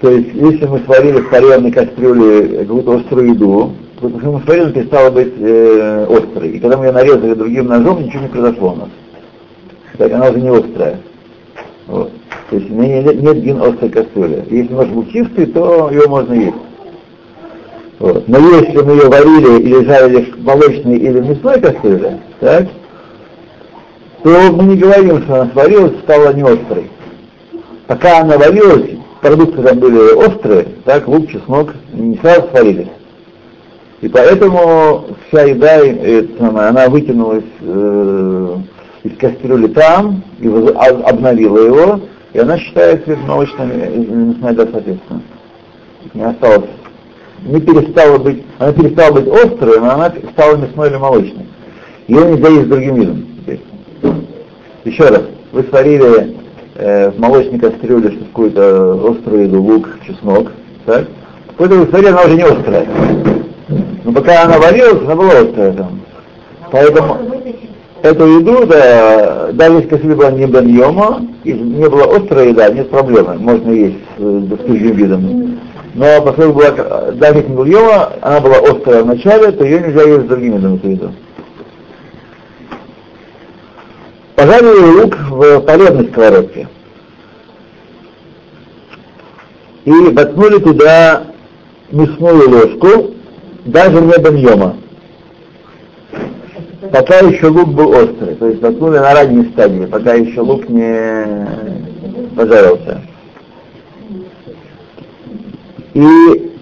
То 0.00 0.10
есть, 0.10 0.30
если 0.32 0.66
мы 0.66 0.78
сварили 0.80 1.20
в 1.20 1.28
паренной 1.28 1.70
кастрюле 1.70 2.64
какую-то 2.64 2.96
острую 2.96 3.34
еду, 3.34 3.72
то 4.00 4.08
потому 4.08 4.38
мы 4.38 4.44
сварили, 4.44 4.72
перестала 4.72 5.10
быть 5.10 5.34
э, 5.38 6.06
острой. 6.08 6.48
И 6.48 6.58
когда 6.58 6.78
мы 6.78 6.86
ее 6.86 6.92
нарезали 6.92 7.34
другим 7.34 7.66
ножом, 7.66 8.02
ничего 8.02 8.22
не 8.22 8.28
произошло 8.28 8.72
у 8.72 8.76
нас. 8.76 8.88
Так, 9.98 10.10
она 10.12 10.30
уже 10.30 10.40
не 10.40 10.48
острая. 10.48 11.00
Вот. 11.86 12.10
То 12.48 12.56
есть 12.56 12.70
нет, 12.70 13.22
нет 13.22 13.42
гин 13.42 13.62
острой 13.62 13.90
кастрюли. 13.90 14.44
Если 14.48 14.72
нож 14.72 14.88
был 14.88 15.04
чистый, 15.06 15.46
то 15.46 15.90
его 15.90 16.08
можно 16.08 16.32
есть. 16.32 16.56
Вот. 17.98 18.26
Но 18.26 18.38
если 18.38 18.80
мы 18.80 18.92
ее 18.92 19.08
варили 19.08 19.60
или 19.60 19.84
жарили 19.84 20.32
в 20.32 20.42
молочной 20.42 20.96
или 20.96 21.20
мясной 21.20 21.60
кастрюле, 21.60 22.20
так, 22.40 22.68
то 24.22 24.52
мы 24.52 24.64
не 24.64 24.76
говорим, 24.76 25.22
что 25.24 25.42
она 25.42 25.50
сварилась, 25.52 25.98
стала 26.04 26.32
не 26.32 26.42
острой. 26.42 26.90
Пока 27.86 28.20
она 28.20 28.38
варилась, 28.38 28.99
продукты 29.20 29.62
там 29.62 29.78
были 29.78 30.12
острые, 30.14 30.68
так, 30.84 31.06
лук, 31.08 31.28
чеснок, 31.30 31.74
не 31.92 32.16
сразу 32.18 32.48
сварились. 32.50 32.88
И 34.00 34.08
поэтому 34.08 35.04
вся 35.28 35.42
еда, 35.42 35.78
это, 35.78 36.68
она 36.68 36.88
вытянулась 36.88 37.44
э, 37.60 38.56
из 39.04 39.16
кастрюли 39.18 39.68
там, 39.68 40.22
и 40.38 40.48
обновила 40.48 41.58
его, 41.58 42.00
и 42.32 42.38
она 42.38 42.58
считается 42.58 43.16
молочной 43.26 43.66
мясной 43.66 44.52
еда, 44.52 44.68
соответственно. 44.72 45.22
Не 46.14 46.22
осталось, 46.22 46.70
не 47.42 47.60
перестала 47.60 48.18
быть, 48.18 48.42
она 48.58 48.72
перестала 48.72 49.12
быть 49.12 49.28
острой, 49.28 49.80
но 49.80 49.90
она 49.90 50.12
стала 50.32 50.56
мясной 50.56 50.88
или 50.88 50.96
молочной. 50.96 51.46
Ее 52.08 52.24
нельзя 52.24 52.48
есть 52.48 52.68
другим 52.68 52.94
видом 52.94 53.26
теперь. 53.38 53.60
Еще 54.84 55.04
раз, 55.04 55.22
вы 55.52 55.62
сварили 55.64 56.39
э, 56.74 57.10
в 57.10 57.18
молочной 57.18 57.58
кастрюле 57.58 58.10
какую-то 58.10 59.10
острую 59.10 59.44
еду, 59.44 59.62
лук, 59.62 59.88
чеснок, 60.06 60.52
так? 60.86 61.06
Какой-то 61.48 61.86
смотри, 61.86 62.08
она 62.08 62.22
уже 62.22 62.36
не 62.36 62.42
острая. 62.42 62.86
Но 64.04 64.12
пока 64.12 64.44
она 64.44 64.58
варилась, 64.58 65.02
она 65.04 65.14
была 65.14 65.32
острая 65.32 65.72
там. 65.72 66.00
Поэтому... 66.70 67.18
эту 68.02 68.26
еду, 68.38 68.66
да, 68.66 69.50
даже 69.52 69.86
если 69.90 70.14
была 70.14 70.30
не 70.30 70.46
беньома, 70.46 71.22
и 71.44 71.52
не 71.52 71.88
была 71.88 72.04
острая 72.16 72.48
еда, 72.48 72.70
нет 72.70 72.90
проблемы, 72.90 73.34
можно 73.38 73.70
есть 73.70 73.98
с, 74.16 74.20
с 74.20 74.64
другим 74.64 74.92
видом. 74.92 75.58
Но 75.94 76.22
поскольку 76.22 76.58
была, 76.58 76.70
даже 77.14 77.38
если 77.38 77.50
не 77.50 77.56
была 77.56 77.66
йома, 77.66 78.12
она 78.22 78.40
была 78.40 78.58
острая 78.58 79.02
в 79.02 79.06
начале, 79.06 79.52
то 79.52 79.64
ее 79.64 79.80
нельзя 79.80 80.02
есть 80.02 80.26
с 80.26 80.28
другим 80.28 80.56
видом 80.56 80.74
эту 80.76 80.88
еду. 80.88 81.10
Пожарили 84.40 85.02
лук 85.02 85.16
в 85.28 85.60
полезной 85.60 86.08
сковородке. 86.08 86.66
И 89.84 89.90
воткнули 89.90 90.58
туда 90.60 91.24
мясную 91.90 92.48
ложку, 92.48 93.14
даже 93.66 94.00
не 94.00 94.16
беньома 94.18 94.76
пока 96.90 97.18
еще 97.18 97.48
лук 97.48 97.68
был 97.68 97.90
острый, 97.90 98.34
то 98.36 98.48
есть 98.48 98.62
воткнули 98.62 98.98
на 98.98 99.14
ранней 99.14 99.50
стадии, 99.52 99.84
пока 99.84 100.14
еще 100.14 100.40
лук 100.40 100.66
не 100.70 101.46
пожарился. 102.34 103.02
И 105.92 106.52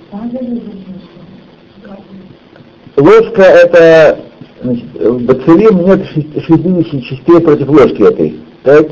ложка 2.96 3.42
это, 3.42 4.18
значит, 4.62 4.86
в 4.94 5.24
бацилим 5.24 5.84
нет 5.84 6.06
60 6.06 7.02
частей 7.04 7.40
против 7.40 7.68
ложки 7.68 8.02
этой, 8.02 8.40
так? 8.62 8.88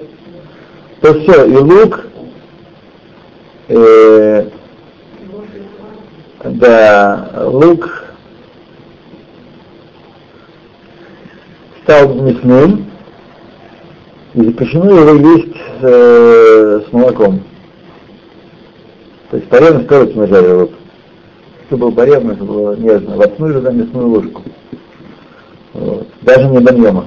То 1.00 1.14
все, 1.20 1.46
и 1.46 1.56
лук, 1.56 2.06
э, 3.68 4.49
да, 6.44 7.30
лук 7.46 8.04
стал 11.82 12.14
мясным, 12.14 12.87
и 14.35 14.44
запрещено 14.44 14.90
его 14.90 15.37
есть 15.37 15.56
э, 15.82 16.80
с 16.88 16.92
молоком. 16.92 17.40
То 19.30 19.37
есть 19.37 19.49
порезно 19.49 19.82
скорость 19.85 20.14
мы 20.14 20.26
жарили 20.26 20.52
вот. 20.52 20.73
Что 21.66 21.76
было 21.76 21.90
порезно, 21.90 22.32
это 22.32 22.44
было 22.44 22.76
нежно. 22.76 23.16
Воткнули 23.16 23.54
туда 23.54 23.73
мясную 23.73 24.08
ложку. 24.08 24.42
Вот. 25.76 26.09
Даже 26.23 26.49
не 26.49 26.59
баньема. 26.59 27.06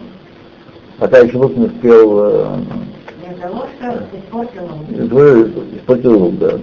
Пока 0.99 1.19
еще 1.19 1.37
лук 1.37 1.55
не 1.55 1.65
успел... 1.65 2.19
Э, 2.19 2.59
испортил 5.75 6.19
лук, 6.19 6.37
да. 6.37 6.59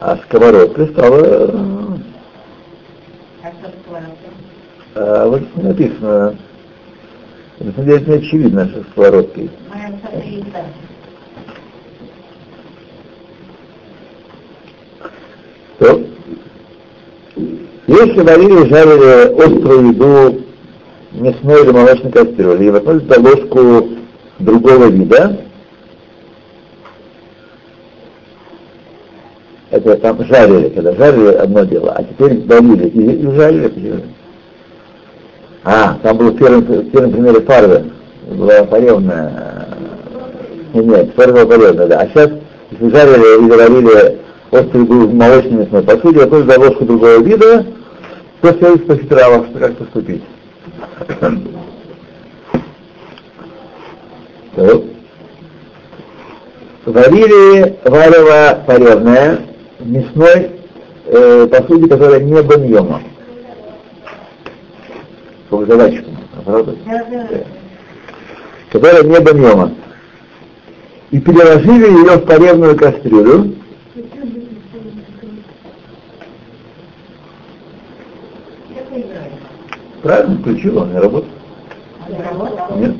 А 0.00 0.16
сковородка 0.16 0.86
стала... 0.86 1.20
Э, 1.24 1.98
а 4.96 5.28
вот 5.28 5.42
написано 5.56 6.36
на 7.60 7.72
самом 7.72 7.86
деле 7.86 7.98
это 7.98 8.10
не 8.10 8.16
очевидно, 8.16 8.68
что 8.70 8.82
сковородкой. 8.90 9.50
То, 15.78 16.09
если 18.06 18.20
варили 18.20 18.66
и 18.66 18.68
жарили 18.68 19.42
острую 19.42 19.88
еду 19.88 20.40
мясной 21.12 21.62
или 21.62 21.70
молочной 21.70 22.12
кастрюли 22.12 22.64
и 22.64 22.70
воткнули 22.70 22.98
туда 23.00 23.20
ложку 23.20 23.88
другого 24.38 24.86
вида, 24.86 25.36
это 29.70 29.96
там 29.96 30.24
жарили, 30.24 30.68
когда 30.70 30.94
жарили 30.94 31.34
одно 31.34 31.64
дело, 31.64 31.92
а 31.92 32.02
теперь 32.02 32.44
варили 32.46 32.88
и, 32.88 33.12
и 33.12 33.34
жарили, 33.34 34.04
а, 35.64 35.98
там 36.02 36.16
был 36.16 36.32
первый, 36.32 36.62
первый 36.62 37.10
пример 37.10 37.42
фарвы, 37.42 37.84
была 38.30 38.64
паревная, 38.64 39.68
нет, 40.72 40.86
нет, 40.86 41.10
фарва 41.14 41.44
паревная, 41.44 41.86
да. 41.86 42.00
А 42.00 42.08
сейчас, 42.08 42.30
если 42.70 42.88
жарили 42.88 43.44
и 43.44 43.48
говорили 43.48 44.18
острый 44.50 44.84
был 44.84 45.06
в 45.06 45.14
молочной 45.14 45.64
мясной 45.64 45.82
посуде, 45.82 46.22
а 46.22 46.26
то 46.26 46.42
за 46.44 46.58
ложку 46.58 46.84
другого 46.84 47.18
вида, 47.18 47.66
то 48.40 48.52
следует 48.52 48.82
спросить 48.82 49.12
Рава, 49.12 49.46
что 49.46 49.58
как 49.58 49.76
поступить. 49.76 50.22
Варили 56.86 57.78
варево 57.84 58.64
паревное 58.66 59.40
в 59.78 59.88
мясной 59.88 60.50
э, 61.06 61.46
посуде, 61.46 61.88
которая 61.88 62.20
не 62.20 62.42
баньема 62.42 63.02
заказчиком, 65.70 66.16
правда? 66.44 66.74
Которая 68.70 69.02
не 69.02 69.20
баньома. 69.20 69.72
И 71.10 71.20
переложили 71.20 71.86
ее 71.86 72.16
в 72.16 72.26
поревную 72.26 72.76
кастрюлю. 72.76 73.54
Правильно, 80.02 80.36
включил, 80.38 80.78
он 80.78 80.92
не 80.92 80.98
работает. 80.98 81.32
Нет, 82.76 82.92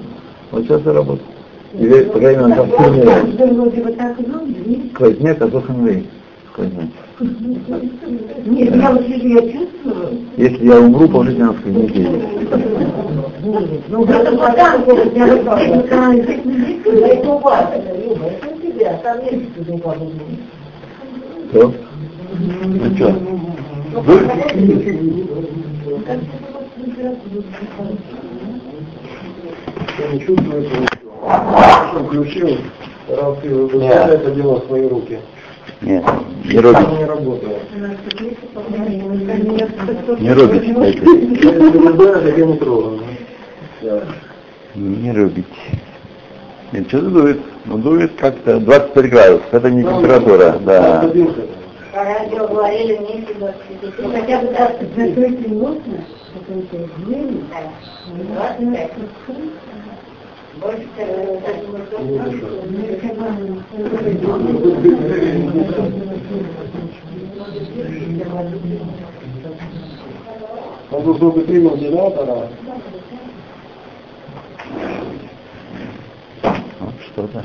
вот 0.51 0.65
сейчас 0.65 0.83
и 0.83 0.89
работает. 0.89 1.29
Или, 1.75 2.03
по 2.05 2.19
крайней 2.19 2.45
мере, 2.45 2.57
там 2.57 2.71
сильнее. 2.71 3.05
Сквозняк, 4.93 5.43
а 5.43 5.49
то 5.49 5.61
Сквозняк. 5.61 6.05
Нет, 8.47 8.75
я 8.77 8.91
вот 8.91 9.03
сижу, 9.07 9.29
я 9.29 9.43
чувствую. 9.53 10.09
Если 10.37 10.67
я 10.67 10.81
умру, 10.81 11.09
положите 11.09 11.45
на 11.45 11.53
сквозь 11.53 11.75
неделю. 11.75 12.21
Ну, 13.89 14.05
это 14.05 14.37
потом, 14.37 15.15
я 15.15 15.27
это 15.27 15.41
у 17.31 17.39
вас, 17.39 17.67
Люба, 18.05 18.27
это 18.27 18.49
у 18.49 18.51
тебя, 18.59 18.93
там 19.03 19.19
есть. 19.25 19.45
Что? 21.51 21.73
Ну 22.39 22.97
что? 22.97 23.09
Я 29.98 30.12
не 30.12 30.20
чувствую 30.20 30.62
этого. 30.62 30.87
Включил, 32.05 32.59
раз 33.09 33.38
ты 33.42 33.48
это 33.48 34.31
дело 34.31 34.61
в 34.61 34.66
свои 34.66 34.87
руки. 34.87 35.18
Нет, 35.81 36.05
не 36.44 36.59
робить. 36.61 36.88
Не 36.98 37.05
работает. 37.05 37.62
Не 40.20 40.33
робить. 40.33 40.64
я 42.37 42.46
не 42.46 42.57
трогаю. 42.59 43.00
Не 44.76 45.12
робить. 45.12 45.46
Нет, 46.72 46.88
что-то 46.88 47.11
дует. 47.11 47.40
Ну, 47.64 47.79
дует 47.79 48.12
как-то 48.16 48.61
25 48.61 49.11
градусов. 49.11 49.53
Это 49.53 49.70
не 49.70 49.83
температура, 49.83 50.59
да. 50.61 51.11
Радио 51.92 52.46
говорили 52.46 52.96
вместе 52.96 53.35
ну, 53.98 54.12
хотя 54.12 54.40
бы 54.40 54.53
закрыть 54.96 55.48
можно, 55.48 56.05
Он 70.92 71.03
тут 71.05 71.18
был 71.18 71.33
бы 71.33 71.40
принял 71.42 71.76
вентилятора. 71.76 72.48
Что-то. 77.12 77.44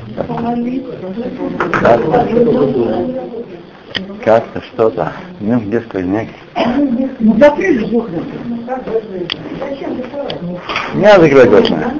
Как-то 4.25 4.59
что-то. 4.73 5.11
Ну, 5.39 5.59
где 5.59 5.81
сквозняк? 5.81 6.27
Ну, 7.19 7.37
закрыли 7.37 7.95
окна. 7.95 8.17
Не 10.95 11.01
надо 11.03 11.21
закрывать 11.21 11.53
окна. 11.53 11.93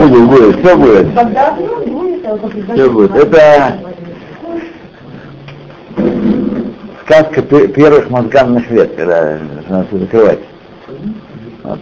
Будет, 0.00 0.28
будет, 0.28 0.56
все 0.58 0.76
будет. 0.76 1.06
Все 2.74 2.90
будет. 2.90 3.14
Это 3.14 3.78
сказка 7.04 7.42
первых 7.42 8.10
мозганных 8.10 8.68
лет, 8.72 8.96
когда 8.96 9.38
надо 9.68 9.98
закрывать. 9.98 10.40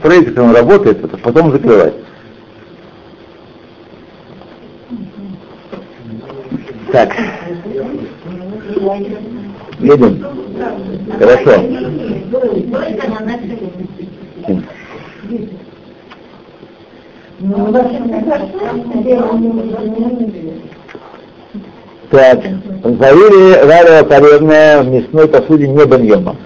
Строитель, 0.01 0.27
когда 0.27 0.43
он 0.43 0.55
работает, 0.55 1.03
это 1.03 1.17
потом 1.17 1.53
закрывать. 1.53 1.95
Так. 6.93 7.13
Едем. 9.81 10.25
Хорошо. 11.19 11.63
Так, 22.11 22.41
завели 22.85 23.67
варево 23.67 24.07
полезное 24.07 24.83
в 24.83 24.89
мясной 24.89 25.29
посуде 25.29 25.67
не 25.67 25.85
баньема. 25.85 26.37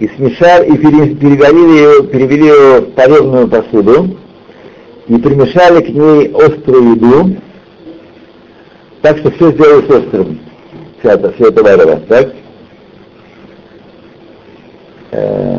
И 0.00 0.08
смешали, 0.08 0.72
и 0.72 0.76
перевели 0.76 2.02
перевели 2.08 2.46
ее 2.46 2.80
в 2.80 2.90
полезную 2.94 3.46
посуду, 3.46 4.16
и 5.06 5.16
примешали 5.16 5.84
к 5.84 5.88
ней 5.88 6.32
острую 6.34 6.96
еду, 6.96 7.36
так 9.02 9.18
что 9.18 9.30
все 9.30 9.52
сделалось 9.52 9.88
острым, 9.88 10.40
это, 11.12 11.32
все 11.32 11.48
это 11.48 11.62
варево, 11.62 12.00
так? 12.08 12.32
Э, 15.12 15.58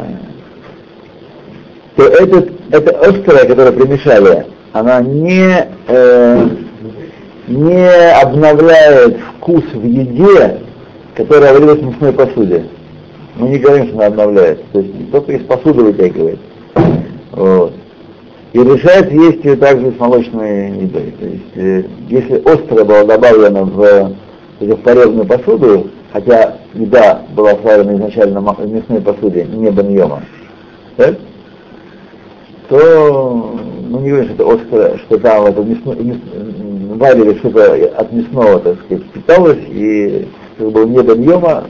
то 1.95 2.03
этот, 2.03 2.51
это 2.71 2.99
острое, 2.99 3.45
которое 3.45 3.71
примешали, 3.71 4.45
она 4.73 5.01
не, 5.01 5.67
э, 5.87 6.47
не 7.47 7.89
обновляет 8.21 9.17
вкус 9.37 9.63
в 9.73 9.85
еде, 9.85 10.59
которая 11.15 11.53
варилась 11.53 11.79
в 11.79 11.85
мясной 11.85 12.11
посуде. 12.11 12.65
Мы 13.37 13.49
не 13.49 13.59
говорим, 13.59 13.87
что 13.87 13.97
она 13.97 14.07
обновляет. 14.07 14.63
То 14.71 14.79
есть 14.79 15.11
только 15.11 15.33
из 15.33 15.45
посуды 15.45 15.83
вытягивает. 15.83 16.39
Вот. 17.31 17.73
И 18.53 18.59
решает 18.59 19.11
есть 19.11 19.43
ее 19.43 19.57
также 19.57 19.91
с 19.91 19.99
молочной 19.99 20.71
едой. 20.71 21.13
То 21.19 21.25
есть, 21.25 21.43
э, 21.55 21.83
если 22.07 22.41
острое 22.45 22.85
было 22.85 23.05
добавлено 23.05 23.65
в, 23.65 24.15
в 24.59 24.75
порезанную 24.77 25.25
посуду, 25.25 25.89
хотя 26.11 26.57
еда 26.73 27.21
была 27.35 27.55
сварена 27.55 27.95
изначально 27.95 28.41
в 28.41 28.71
мясной 28.71 29.01
посуде, 29.01 29.45
не 29.45 29.69
баньома, 29.71 30.23
так? 30.97 31.15
то 32.69 33.55
ну 33.89 33.99
не 33.99 34.09
говорим, 34.09 34.33
что 34.33 34.43
это 34.43 34.53
острое, 34.53 34.97
что 34.97 35.17
там 35.19 35.45
это 35.45 35.61
мясно, 35.61 35.91
мяс, 36.01 36.17
варили 36.97 37.37
что-то 37.37 37.73
от 37.97 38.11
мясного, 38.11 38.59
так 38.59 38.79
сказать, 38.85 39.05
питалось, 39.11 39.59
и 39.67 40.27
как 40.57 40.71
бы 40.71 40.85
не 40.85 41.03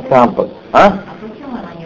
там, 0.09 0.35
а? 0.71 0.87
А 0.87 1.03
почему 1.21 1.51
она 1.51 1.71
не 1.77 1.85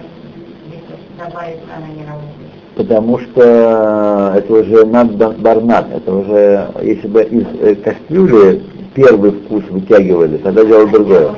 она 1.75 1.87
не 1.87 2.05
работает? 2.05 2.39
потому 2.79 3.19
что 3.19 4.33
это 4.37 4.53
уже 4.53 4.85
над 4.85 5.11
барнат, 5.41 5.87
это 5.93 6.13
уже, 6.13 6.69
если 6.81 7.07
бы 7.09 7.23
из 7.23 7.45
э, 7.59 7.75
кастрюли 7.75 8.63
первый 8.99 9.31
вкус 9.31 9.63
вытягивали, 9.69 10.37
тогда 10.37 10.65
дело 10.65 10.85
другое. 10.87 11.33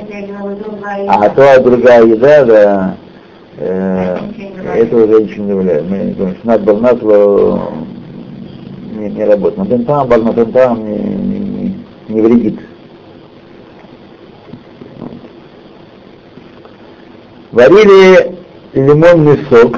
А 1.08 1.30
то 1.30 1.62
другая 1.62 2.04
еда, 2.06 2.45
да, 2.45 2.97
э, 3.58 4.17
это 4.78 4.95
уже 4.97 5.24
ничего 5.24 5.45
не 5.45 5.54
влияет. 5.54 5.89
Мы 5.89 5.97
говорим, 6.13 6.36
что 6.38 6.47
над 6.47 6.63
барнат 6.63 6.97
э, 7.04 7.58
не, 8.93 9.10
не 9.12 9.24
работает. 9.26 9.58
Но 9.58 9.65
тентам, 9.65 10.08
барнат 10.08 10.36
тентам 10.36 10.89
не, 10.89 10.97
не, 10.97 11.39
не, 11.39 11.76
не 12.10 12.21
вредит. 12.21 12.60
Варили 17.52 18.38
лимонный 18.74 19.38
сок 19.50 19.78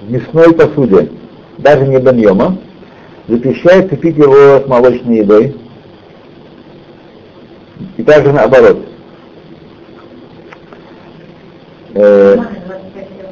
в 0.00 0.10
мясной 0.10 0.54
посуде, 0.54 1.10
даже 1.58 1.86
не 1.86 1.98
баньома, 1.98 2.56
запрещается 3.28 3.96
пить 3.96 4.16
его 4.16 4.60
с 4.60 4.66
молочной 4.66 5.18
едой. 5.18 5.59
И 7.96 8.02
также 8.02 8.32
наоборот. 8.32 8.78
Э, 11.94 12.36
Мама 12.36 12.50
25 12.66 13.08
лет. 13.18 13.30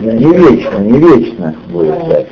Не. 0.00 0.16
Ну, 0.16 0.32
вечно, 0.32 0.78
не 0.78 0.98
вечно 0.98 1.54
будет 1.68 1.98
так. 2.08 2.26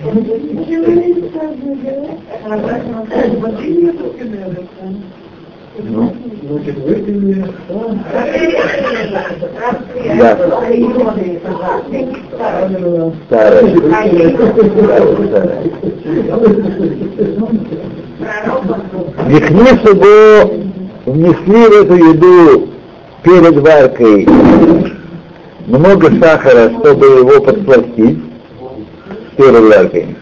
Ну, 5.78 6.12
Значит, 6.42 6.78
выпили. 6.78 7.44
да, 10.18 10.36
старая. 13.26 13.62
Вихнису 19.26 19.94
бы 19.94 20.70
внесли 21.06 21.66
в 21.66 21.72
эту 21.72 21.94
еду 21.94 22.68
перед 23.22 23.56
варкой 23.58 24.28
много 25.66 26.10
сахара, 26.18 26.70
чтобы 26.80 27.06
его 27.06 27.40
подсластить 27.40 28.18
перед 29.36 29.74
варкой. 29.74 30.16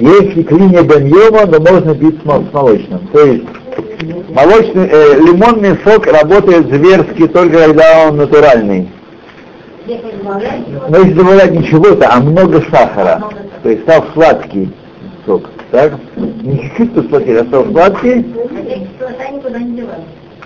Если 0.00 0.42
клинья 0.42 0.82
баньома, 0.84 1.46
то 1.46 1.60
можно 1.60 1.94
пить 1.94 2.20
с 2.22 2.52
молочным. 2.52 3.08
То 3.12 3.20
есть 3.24 3.44
молочный, 4.28 4.88
э, 4.90 5.18
лимонный 5.20 5.78
сок 5.84 6.06
работает 6.06 6.66
зверски 6.68 7.26
только 7.28 7.58
когда 7.66 8.08
он 8.08 8.16
натуральный. 8.16 8.88
Но 9.86 10.98
если 10.98 11.12
добавлять 11.14 11.52
не 11.52 11.64
чего-то, 11.64 12.08
а 12.10 12.20
много 12.20 12.62
сахара, 12.70 13.22
то 13.62 13.68
есть 13.68 13.82
стал 13.82 14.04
сладкий 14.12 14.70
сок, 15.24 15.48
так? 15.70 15.94
Не 16.16 16.58
чуть-чуть 16.58 16.94
посладкий, 16.94 17.36
а 17.36 17.44
стал 17.44 17.66
сладкий, 17.66 18.26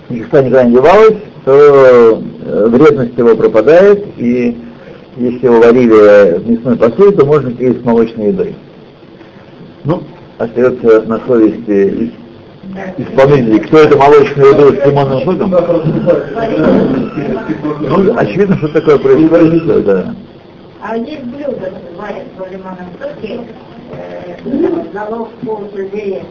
кислота 0.09 0.43
никуда 0.43 0.65
не 0.65 0.73
девалось, 0.73 1.17
то 1.45 1.53
э, 1.53 2.67
вредность 2.69 3.19
его 3.19 3.35
пропадает, 3.35 4.05
и 4.17 4.57
если 5.17 5.47
его 5.47 5.61
варили 5.61 6.39
в 6.39 6.51
мясной 6.51 6.77
посуде, 6.77 7.17
то 7.17 7.27
можно 7.27 7.51
пить 7.51 7.81
с 7.81 7.85
молочной 7.85 8.29
едой. 8.29 8.55
Ну, 9.85 10.03
остается 10.39 11.03
на 11.03 11.21
совести 11.27 12.13
исполнителей, 12.97 13.61
кто 13.61 13.79
это 13.79 13.97
молочную 13.97 14.53
еду 14.53 14.75
с 14.75 14.87
лимонным 14.87 15.21
соком? 15.21 15.51
Ну, 17.81 18.19
очевидно, 18.19 18.57
что 18.59 18.69
такое 18.69 18.99
происходит, 18.99 19.69
это 19.69 20.15
А 20.81 20.97
есть 20.97 21.25
блюдо, 21.25 21.73
варят 21.97 22.27
в 22.37 22.51
лимонном 22.51 22.89
соке, 23.01 23.41
э, 23.93 24.37
залог 24.93 25.29
полсюдея 25.45 26.25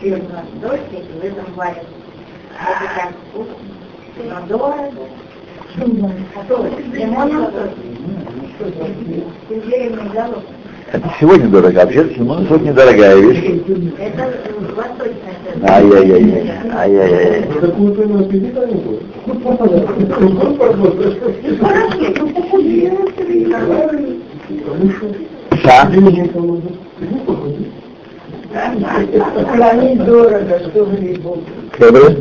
черного 0.00 0.44
дождь, 0.60 0.80
и 0.92 1.20
в 1.20 1.24
этом 1.24 1.46
варят. 1.54 1.86
Это 2.60 2.86
так 2.96 3.12
вкусно, 3.30 3.54
но 4.28 4.46
дорого. 4.46 5.08
А 6.34 6.44
то 6.48 6.56
в 6.62 6.94
лимонном 6.94 7.46
соке. 7.46 7.92
Сюдеевый 9.48 10.10
залог. 10.14 10.44
Это 10.92 11.10
сегодня 11.18 11.48
дорого, 11.48 11.80
а 11.80 11.84
вообще 11.86 12.02
лимонный 12.04 12.46
сок 12.48 12.60
недорогая 12.60 13.16
вещь. 13.16 13.62
Ай-яй-яй, 15.62 16.52
ай-яй-яй. 16.70 17.48
Ша? 25.62 25.90
Хранить 29.50 30.04
дорого, 30.04 30.60
что. 30.60 30.88
Добрый. 31.78 32.16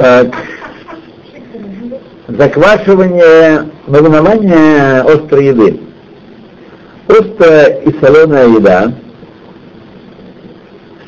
Так. 0.00 0.28
Заквашивание, 2.38 3.70
маринование 3.88 5.00
острой 5.00 5.46
еды. 5.46 5.80
Острая 7.08 7.80
и 7.80 7.92
соленая 8.00 8.48
еда. 8.48 8.92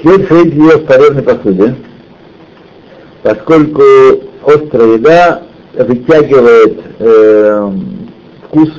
Следует 0.00 0.26
хранить 0.26 0.54
ее 0.54 0.76
в 0.78 0.84
порезной 0.86 1.22
посуде, 1.22 1.76
поскольку 3.22 3.82
острая 4.44 4.88
еда 4.94 5.42
вытягивает 5.74 6.80
э, 6.98 7.70
вкус 8.46 8.70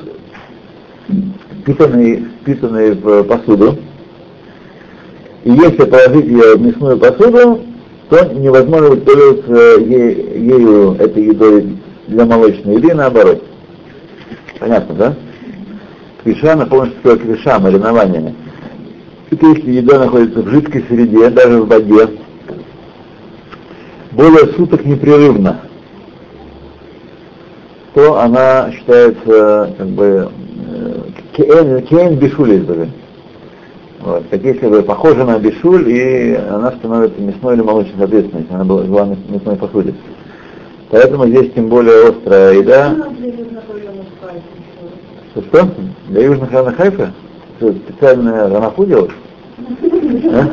впитанный, 1.62 2.28
впитанный 2.42 2.92
в 2.96 3.24
посуду. 3.24 3.78
И 5.46 5.52
если 5.52 5.86
положить 5.86 6.26
ее 6.26 6.58
в 6.58 6.62
мясную 6.62 6.98
посуду, 6.98 7.62
то 8.10 8.26
невозможно 8.34 8.90
будет 8.90 9.06
пользоваться 9.06 9.82
е- 9.82 10.46
ею, 10.46 10.96
этой 11.00 11.24
едой 11.24 11.78
для 12.14 12.26
молочной 12.26 12.76
еды, 12.76 12.94
наоборот. 12.94 13.44
Понятно, 14.60 14.96
да? 14.96 15.16
Квиша, 16.24 16.56
напомню, 16.56 16.92
что 16.92 17.16
такое 17.16 17.18
квиша, 17.18 17.60
маринование. 17.60 18.34
Это 19.30 19.48
если 19.48 19.72
еда 19.72 20.00
находится 20.00 20.42
в 20.42 20.48
жидкой 20.48 20.86
среде, 20.88 21.30
даже 21.30 21.62
в 21.62 21.68
воде, 21.68 22.08
более 24.12 24.54
суток 24.54 24.86
непрерывно, 24.86 25.62
то 27.94 28.20
она 28.20 28.72
считается 28.72 29.74
как 29.78 29.88
бы 29.88 30.30
э, 31.36 31.82
кен 31.90 32.16
бишуль 32.16 32.60
даже. 32.62 32.90
Вот, 34.02 34.26
как 34.30 34.44
если 34.44 34.68
бы 34.68 34.84
похожа 34.84 35.24
на 35.24 35.40
бишуль, 35.40 35.90
и 35.90 36.36
она 36.36 36.72
становится 36.74 37.22
мясной 37.22 37.56
или 37.56 37.62
молочной, 37.62 37.96
соответственно, 37.98 38.42
если 38.42 38.54
она 38.54 38.66
была, 38.66 38.84
была 38.84 39.16
мясной 39.30 39.56
посуде. 39.56 39.96
Поэтому 40.94 41.26
здесь 41.26 41.52
тем 41.54 41.70
более 41.70 42.10
острая 42.10 42.54
еда. 42.54 42.96
Что, 45.32 45.42
что? 45.42 45.70
Для 46.10 46.22
южных 46.22 46.52
районов 46.52 46.76
Хайфа? 46.76 47.12
Что, 47.58 47.72
специальная 47.72 48.48
ранаху 48.48 48.86
делать? 48.86 49.10
А? 50.30 50.48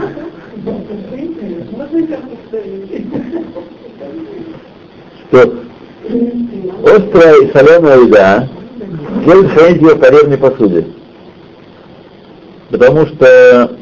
то 5.31 5.55
острая 6.85 7.43
и 7.43 7.53
соленая 7.53 8.01
еда 8.01 8.49
следует 9.23 9.53
хранить 9.53 9.83
ее 9.83 9.95
в 9.95 10.01
поревной 10.01 10.39
посуде. 10.39 10.87
Потому 12.71 13.07
что 13.09 13.77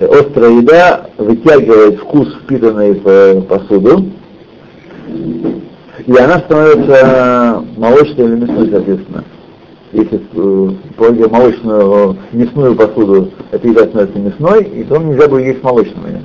острая 0.00 0.50
еда 0.50 1.06
вытягивает 1.18 2.00
вкус, 2.00 2.34
впитанный 2.42 2.94
в 2.94 3.42
посуду, 3.42 4.10
и 6.06 6.16
она 6.16 6.38
становится 6.40 7.64
молочной 7.76 8.26
или 8.26 8.36
мясной, 8.36 8.70
соответственно. 8.70 9.24
Если 9.92 10.20
э, 10.34 11.28
молочную, 11.28 12.16
мясную 12.32 12.76
посуду, 12.76 13.30
эта 13.50 13.66
еда 13.66 13.86
становится 13.86 14.18
мясной, 14.18 14.62
и 14.64 14.84
то 14.84 14.98
нельзя 14.98 15.28
будет 15.28 15.46
есть 15.46 15.62
молочную. 15.62 16.20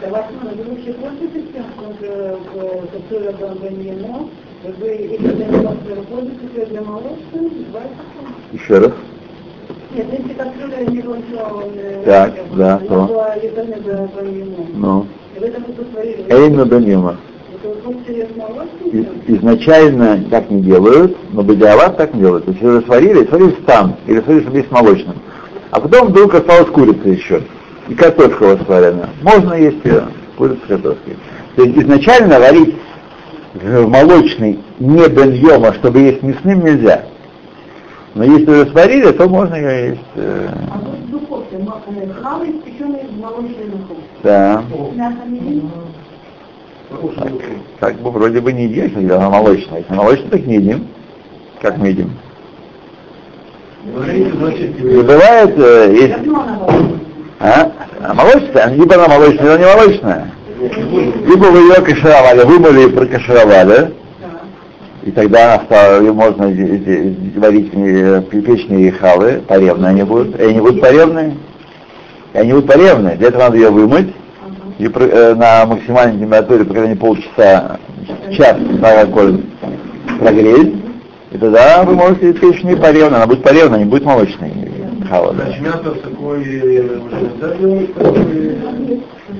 Для 0.00 0.10
молочного, 0.10 0.52
Еще 8.52 8.78
раз. 8.78 8.92
Нет, 9.94 10.06
если 10.12 10.34
кастрюля 10.34 10.84
не 10.90 11.02
Так, 12.04 12.34
да, 12.56 12.78
то. 12.78 13.34
Ну. 14.74 15.06
И 15.34 15.38
вы 15.40 16.50
Изначально 19.28 20.24
так 20.30 20.50
не 20.50 20.62
делают, 20.62 21.16
но 21.32 21.42
бедиават 21.42 21.96
так 21.96 22.14
не 22.14 22.20
делают. 22.20 22.44
То 22.44 22.50
есть 22.52 22.62
уже 22.62 22.80
сварили, 22.82 23.26
сварили 23.26 23.50
там, 23.66 23.96
или 24.06 24.20
сварили, 24.20 24.42
чтобы 24.42 24.56
есть 24.58 24.70
молочным. 24.70 25.16
А 25.70 25.80
потом 25.80 26.08
вдруг 26.08 26.34
осталась 26.34 26.70
курица 26.70 27.08
еще. 27.08 27.42
И 27.88 27.94
картошка 27.94 28.42
у 28.42 28.46
вас 28.48 28.58
сварена. 28.64 29.10
Можно 29.22 29.54
есть 29.54 29.84
ее, 29.84 30.04
курицу 30.36 30.58
с 30.64 30.68
картошкой. 30.68 31.16
То 31.56 31.62
есть 31.64 31.76
изначально 31.78 32.38
варить 32.38 32.74
в 33.54 33.88
молочный 33.88 34.58
не 34.78 35.08
беньема, 35.08 35.72
чтобы 35.74 36.00
есть 36.00 36.22
мясным, 36.22 36.64
нельзя. 36.64 37.04
Но 38.14 38.24
если 38.24 38.50
уже 38.50 38.66
сварили, 38.70 39.10
то 39.12 39.28
можно 39.28 39.54
ее 39.54 39.88
есть. 39.90 40.00
э, 40.14 40.48
А 40.72 40.78
вот 40.78 40.98
в 40.98 41.10
духовке 41.10 41.56
э, 41.56 42.12
хавы, 42.22 42.46
испеченные 42.50 43.04
в 43.04 43.20
молочной 43.20 43.64
духовке. 43.66 44.02
да. 44.22 44.62
Мясо 44.94 45.16
не 45.28 45.38
едите? 45.38 45.66
Так, 46.85 46.85
как 47.80 47.96
бы 47.96 48.10
вроде 48.10 48.40
бы 48.40 48.52
не 48.52 48.64
едим, 48.64 48.84
если 48.84 49.12
она 49.12 49.30
молочная. 49.30 49.80
Если 49.80 49.94
молочная, 49.94 50.30
так 50.30 50.46
не 50.46 50.56
едим. 50.56 50.88
Как 51.60 51.78
мы 51.78 51.88
едим? 51.88 52.10
Бывает, 53.84 55.54
э, 55.56 55.94
есть. 55.94 56.14
А? 57.38 57.70
а 58.02 58.14
молочная? 58.14 58.74
Либо 58.74 58.94
она 58.94 59.08
молочная, 59.08 59.56
либо 59.56 59.58
не 59.58 59.74
молочная. 59.74 60.30
Либо 60.58 61.44
вы 61.46 61.58
ее 61.58 61.82
кашировали, 61.82 62.44
вымыли 62.44 62.88
и 62.88 62.92
прокашировали, 62.92 63.94
и 65.04 65.10
тогда 65.12 65.62
можно 66.00 66.46
варить 67.36 67.72
в 67.72 68.70
ней 68.70 68.90
халы, 68.90 69.42
паревные 69.46 69.90
они 69.90 70.02
будут. 70.02 70.40
И 70.40 70.42
они 70.42 70.60
будут 70.60 70.80
паревные. 70.80 71.36
И 72.34 72.38
они 72.38 72.52
будут 72.52 72.66
паревные. 72.66 73.16
Для 73.16 73.28
этого 73.28 73.42
надо 73.42 73.56
ее 73.56 73.70
вымыть 73.70 74.12
и 74.78 74.86
э, 74.86 75.34
на 75.34 75.66
максимальной 75.66 76.18
температуре, 76.18 76.64
по 76.64 76.72
крайней 76.72 76.88
мере, 76.90 77.00
полчаса, 77.00 77.78
час 78.32 78.56
на 78.58 79.04
какой 79.04 79.44
прогреть. 80.18 80.74
И 81.32 81.38
тогда 81.38 81.82
вы 81.82 81.94
можете 81.94 82.32
печь 82.32 82.62
в 82.62 82.64
ней 82.64 82.76
паревно. 82.76 83.16
Она 83.16 83.26
будет 83.26 83.42
паревная, 83.42 83.80
не 83.80 83.84
будет 83.84 84.04
молочной 84.04 84.52
такой, 86.02 87.90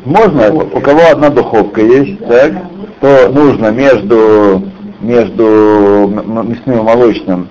Можно, 0.04 0.52
у 0.52 0.80
кого 0.80 1.00
одна 1.10 1.30
духовка 1.30 1.80
есть, 1.80 2.18
так, 2.26 2.52
то 3.00 3.28
нужно 3.28 3.70
между, 3.70 4.62
между 5.00 6.08
мясным 6.08 6.78
и 6.78 6.82
молочным 6.82 7.48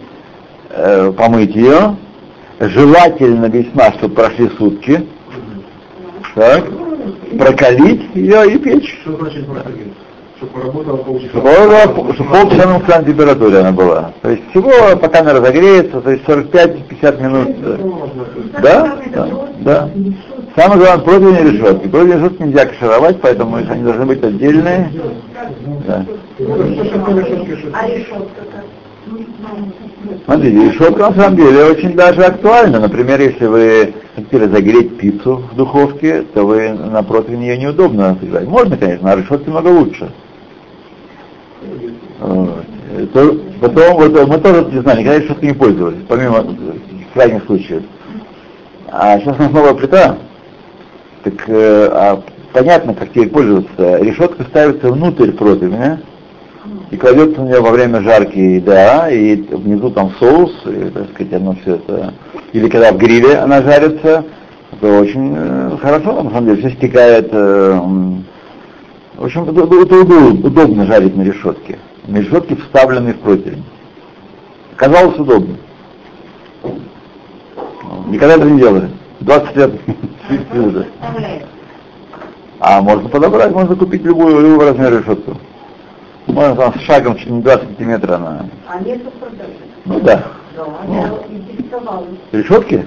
э, 0.69 1.11
помыть 1.11 1.55
ее. 1.55 1.95
Желательно 2.59 3.45
весьма, 3.45 3.91
чтобы 3.93 4.15
прошли 4.15 4.49
сутки. 4.57 5.05
Так, 6.35 6.65
прокалить 7.37 8.15
ее 8.15 8.53
и 8.53 8.57
печь. 8.57 8.99
Что 9.01 9.17
значит 9.17 9.45
проходить? 9.47 9.93
Чтобы 10.37 10.51
поработала 10.53 10.97
полчаса. 10.97 11.29
Чтобы 11.29 11.49
полчаса 12.25 12.67
на 12.67 12.73
максимальной 12.73 13.05
температуре 13.05 13.57
она 13.59 13.71
была. 13.71 14.11
То 14.21 14.29
есть 14.31 14.43
всего, 14.49 14.97
пока 14.97 15.19
она 15.21 15.33
разогреется, 15.33 16.01
то 16.01 16.11
есть 16.11 16.23
45-50 16.25 17.21
минут. 17.21 18.61
Да, 18.61 18.97
да, 19.13 19.27
да. 19.59 19.89
Самое 20.55 20.79
главное, 20.79 21.05
противень 21.05 21.51
решетки. 21.51 21.87
Противень 21.87 22.17
решетки 22.17 22.41
нельзя 22.41 22.65
кашировать, 22.65 23.21
поэтому 23.21 23.55
они 23.55 23.83
должны 23.83 24.05
быть 24.05 24.23
отдельные. 24.23 24.91
Да. 25.87 26.05
А 26.39 27.87
решетка 27.87 28.41
как? 28.51 28.65
Смотрите, 30.25 30.71
решетка 30.71 31.09
на 31.09 31.13
самом 31.13 31.35
деле 31.37 31.65
очень 31.65 31.93
даже 31.93 32.23
актуальна. 32.23 32.79
Например, 32.79 33.19
если 33.21 33.45
вы 33.45 33.93
хотите 34.15 34.37
разогреть 34.37 34.97
пиццу 34.97 35.43
в 35.51 35.55
духовке, 35.55 36.23
то 36.33 36.45
вы 36.45 36.69
на 36.69 37.03
противень 37.03 37.43
ее 37.43 37.57
неудобно 37.57 38.17
сыграть. 38.19 38.47
Можно, 38.47 38.77
конечно, 38.77 39.11
а 39.11 39.15
решетки 39.15 39.49
много 39.49 39.67
лучше. 39.67 40.11
То- 43.13 43.39
потом, 43.61 43.97
вот, 43.97 44.27
мы 44.27 44.37
тоже, 44.39 44.65
не 44.71 44.79
знаю, 44.81 44.99
никогда 44.99 45.19
решеткой 45.19 45.49
не 45.49 45.55
пользовались, 45.55 46.03
помимо 46.07 46.37
э, 46.37 46.73
крайних 47.13 47.45
случаев. 47.45 47.83
А 48.87 49.19
сейчас 49.19 49.35
у 49.37 49.41
нас 49.41 49.51
новая 49.51 49.73
плита, 49.73 50.17
так 51.23 51.33
э, 51.47 51.89
а 51.91 52.23
понятно, 52.53 52.93
как 52.93 53.09
теперь 53.09 53.29
пользоваться. 53.29 53.97
Решетка 53.97 54.43
ставится 54.43 54.91
внутрь 54.91 55.31
противня 55.31 55.99
и 56.91 56.97
кладется 56.97 57.41
на 57.41 57.47
нее 57.47 57.61
во 57.61 57.71
время 57.71 58.01
жарки 58.01 58.37
еда, 58.37 59.09
и 59.09 59.35
внизу 59.35 59.89
там 59.89 60.11
соус, 60.19 60.51
и, 60.65 60.89
так 60.89 61.09
сказать, 61.13 61.33
оно 61.33 61.55
все 61.61 61.75
это... 61.75 62.13
Или 62.53 62.69
когда 62.69 62.91
в 62.91 62.97
гриле 62.97 63.37
она 63.37 63.61
жарится, 63.61 64.23
это 64.71 64.99
очень 64.99 65.33
э, 65.35 65.77
хорошо, 65.81 66.21
на 66.23 66.29
самом 66.29 66.45
деле, 66.45 66.59
все 66.59 66.77
стекает... 66.77 67.29
э, 67.31 67.79
в 69.17 69.23
общем, 69.23 69.43
это, 69.43 69.61
это 69.61 70.01
удобно, 70.01 70.47
удобно 70.47 70.85
жарить 70.85 71.15
на 71.15 71.23
решетке. 71.23 71.79
На 72.07 72.17
решетке 72.17 72.55
вставленный 72.55 73.13
в 73.13 73.19
противень. 73.19 73.63
Казалось 74.75 75.17
удобно. 75.17 75.55
Никогда 78.07 78.35
этого 78.35 78.49
не 78.49 78.59
делали. 78.59 78.89
20 79.21 79.55
лет. 79.55 79.71
А 82.59 82.81
можно 82.81 83.09
подобрать, 83.09 83.51
можно 83.51 83.75
купить 83.75 84.03
любую, 84.03 84.41
любого 84.41 84.65
размера 84.65 84.99
решетку. 84.99 85.37
Можно 86.27 86.55
там 86.55 86.73
с 86.79 86.81
шагом 86.83 87.17
не 87.25 87.41
20 87.41 87.63
сантиметров 87.63 88.11
она. 88.15 88.45
А 88.67 88.79
нету 88.79 89.11
продажи. 89.19 89.53
Ну 89.85 89.99
да. 89.99 90.23
Да, 90.55 90.65
я 90.87 91.13
интересовалась. 91.29 92.07
Решетки? 92.31 92.85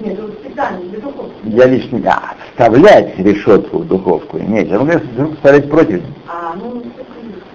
Нет, 0.00 0.20
вот 0.20 0.32
специально 0.34 0.80
для 0.80 1.00
духовки. 1.00 1.34
Я 1.44 1.66
лично... 1.66 2.00
А, 2.06 2.34
вставлять 2.50 3.18
решетку 3.18 3.78
в 3.78 3.86
духовку. 3.88 4.38
Нет, 4.38 4.68
я 4.68 4.78
могу 4.78 4.92
вставлять 5.34 5.70
противень. 5.70 6.04
А, 6.28 6.54
ну, 6.54 6.82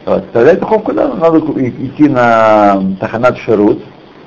Вот, 0.06 0.26
вставлять 0.26 0.58
в 0.58 0.62
духовку, 0.62 0.93
да, 0.93 1.08
надо 1.08 1.39
идти 1.39 2.10
на 2.10 2.82
Таханат 3.00 3.38
Шарут, 3.38 3.82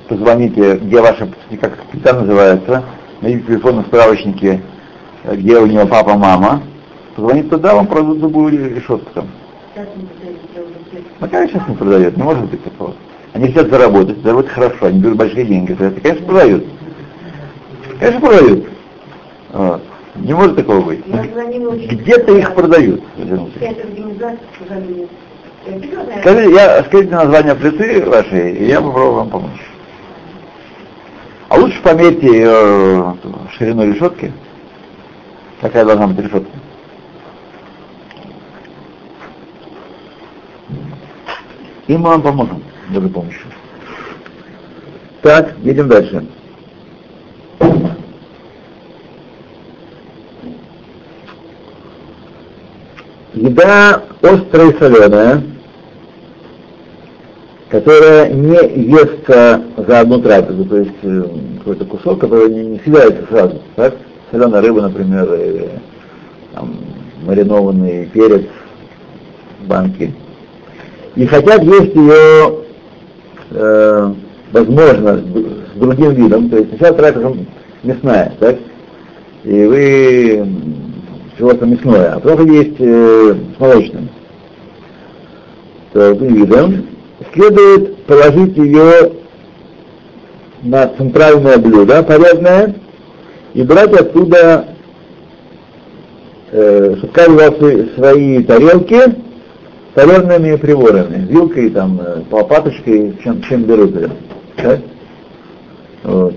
позвоните, 0.09 0.77
где 0.77 1.01
ваша, 1.01 1.29
как 1.61 1.77
плита 1.91 2.13
называется, 2.13 2.85
найдите 3.21 3.47
телефон 3.49 3.77
на 3.77 3.83
справочнике, 3.83 4.63
э, 5.25 5.37
где 5.37 5.59
у 5.59 5.67
него 5.67 5.87
папа, 5.87 6.15
мама, 6.15 6.63
позвоните 7.17 7.49
туда, 7.49 7.75
вам 7.75 7.87
продадут 7.87 8.19
любую 8.21 8.77
решетку 8.77 9.11
там. 9.13 9.27
Ну, 11.21 11.29
конечно, 11.29 11.65
не 11.69 11.75
продают, 11.75 12.17
не 12.17 12.23
может 12.23 12.45
быть 12.45 12.63
такого. 12.63 12.95
Они 13.33 13.49
хотят 13.49 13.71
заработать, 13.71 14.19
заработать 14.23 14.53
хорошо, 14.53 14.87
они 14.87 15.01
берут 15.01 15.19
большие 15.19 15.45
деньги, 15.45 15.73
это, 15.73 16.01
конечно, 16.01 16.27
продают. 16.27 16.65
Конечно, 17.99 18.21
продают. 18.21 18.67
Вот. 19.53 19.83
Не 20.17 20.33
может 20.33 20.57
такого 20.57 20.81
быть. 20.81 21.05
Где-то 21.07 22.37
их 22.37 22.55
продают. 22.55 23.03
Э, 23.17 23.39
Скажите, 26.21 26.53
я, 26.53 26.85
скажите 26.85 27.15
название 27.15 27.55
плиты 27.55 28.05
вашей, 28.05 28.53
и 28.55 28.67
я 28.67 28.81
попробую 28.81 29.15
вам 29.15 29.31
помочь. 29.31 29.61
А 31.49 31.57
лучше 31.57 31.81
померьте 31.83 32.27
ее 32.27 33.17
ширину 33.57 33.87
решетки. 33.91 34.33
Какая 35.61 35.85
должна 35.85 36.09
быть 36.09 36.19
решетка? 36.19 36.51
И 41.87 41.97
мы 41.97 42.11
вам 42.11 42.23
поможем 42.23 42.63
даже 42.91 43.09
помощью. 43.09 43.47
Так, 45.23 45.55
едем 45.63 45.89
дальше. 45.89 46.27
Еда 53.35 54.03
острая 54.23 54.71
и 54.71 54.79
соленая, 54.79 55.43
которая 57.69 58.33
не 58.33 58.87
естся 58.87 59.63
за 59.77 60.01
одну 60.01 60.23
трапезу, 60.23 60.65
то 60.65 60.77
есть 60.77 60.93
э, 61.03 61.25
какой-то 61.59 61.85
кусок, 61.85 62.21
который 62.21 62.49
не, 62.49 62.79
съедается 62.79 63.27
сразу. 63.29 63.61
Так? 63.75 63.97
Соленая 64.31 64.63
рыба, 64.63 64.83
например, 64.83 65.35
или 65.35 65.69
там, 66.55 66.77
маринованный 67.25 68.07
перец 68.07 68.47
в 69.61 69.67
банке. 69.67 70.15
И 71.17 71.27
хотят 71.27 71.63
есть 71.63 71.95
ее, 71.95 72.65
э, 73.51 74.15
возможно, 74.53 75.23
с 75.75 75.79
другим 75.79 76.13
видом, 76.13 76.51
то 76.51 76.57
есть 76.57 76.71
сначала 76.71 76.97
трапеза 76.97 77.37
мясная, 77.83 78.33
так? 78.41 78.57
И 79.45 79.65
вы 79.65 80.49
чего-то 81.39 81.67
мясное, 81.67 82.15
а 82.15 82.21
потом 82.21 82.51
есть 82.51 82.77
э, 82.79 83.35
с 83.57 83.61
молочным. 83.61 84.09
То 85.93 86.11
видом. 86.11 86.87
Следует 87.33 88.05
положить 88.05 88.57
ее 88.57 89.13
на 90.63 90.89
центральное 90.89 91.59
блюдо, 91.59 92.03
порядное, 92.03 92.75
и 93.53 93.63
брать 93.63 93.93
оттуда, 93.93 94.75
э, 96.51 96.97
чтобы 96.99 97.13
каждый 97.13 97.95
свои 97.95 98.43
тарелки 98.43 99.24
солеными 99.95 100.57
приборами, 100.57 101.27
вилкой, 101.29 101.71
там, 101.71 102.01
э, 102.01 102.23
лопаточкой, 102.31 103.17
чем, 103.23 103.43
чем 103.43 103.65
берут 103.65 103.95
ее. 103.95 104.11
Вот. 106.03 106.35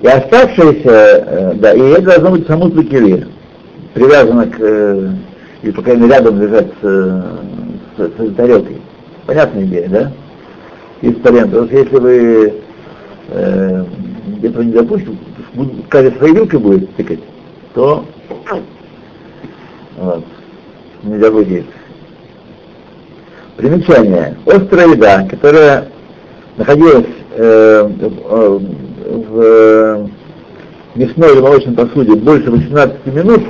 И 0.00 0.06
оставшиеся, 0.06 0.90
э, 0.90 1.54
да, 1.54 1.72
и 1.74 1.80
это 1.80 2.02
должно 2.02 2.30
быть 2.30 2.46
саму 2.46 2.70
кили, 2.70 3.26
привязано 3.94 4.46
к, 4.46 4.56
э, 4.58 5.10
или, 5.62 5.70
по 5.72 5.82
крайней 5.82 6.02
мере, 6.02 6.14
рядом 6.14 6.40
лежать 6.40 6.68
с, 6.80 7.24
с, 7.96 8.10
с 8.18 8.34
тарелкой. 8.34 8.80
Понятная 9.26 9.64
идея, 9.64 9.88
да? 9.88 10.12
Из. 11.02 11.14
Потому 11.16 11.66
что 11.66 11.76
если 11.76 11.98
вы 11.98 12.54
э, 13.28 13.84
этого 14.42 14.62
не 14.62 14.72
допустите, 14.72 15.16
каждый 15.88 16.16
своей 16.16 16.34
вилкой 16.34 16.58
будет 16.58 16.94
тыкать, 16.96 17.20
то 17.74 18.04
вот, 19.98 20.24
нельзя 21.02 21.30
будет. 21.30 21.66
Примечание. 23.62 24.36
Острая 24.44 24.88
еда, 24.88 25.24
которая 25.30 25.86
находилась 26.56 27.06
э, 27.30 27.90
э, 28.00 28.58
в 29.28 30.08
мясной 30.96 31.32
или 31.32 31.40
молочной 31.40 31.74
посуде 31.76 32.16
больше 32.16 32.50
18 32.50 33.06
минут, 33.06 33.40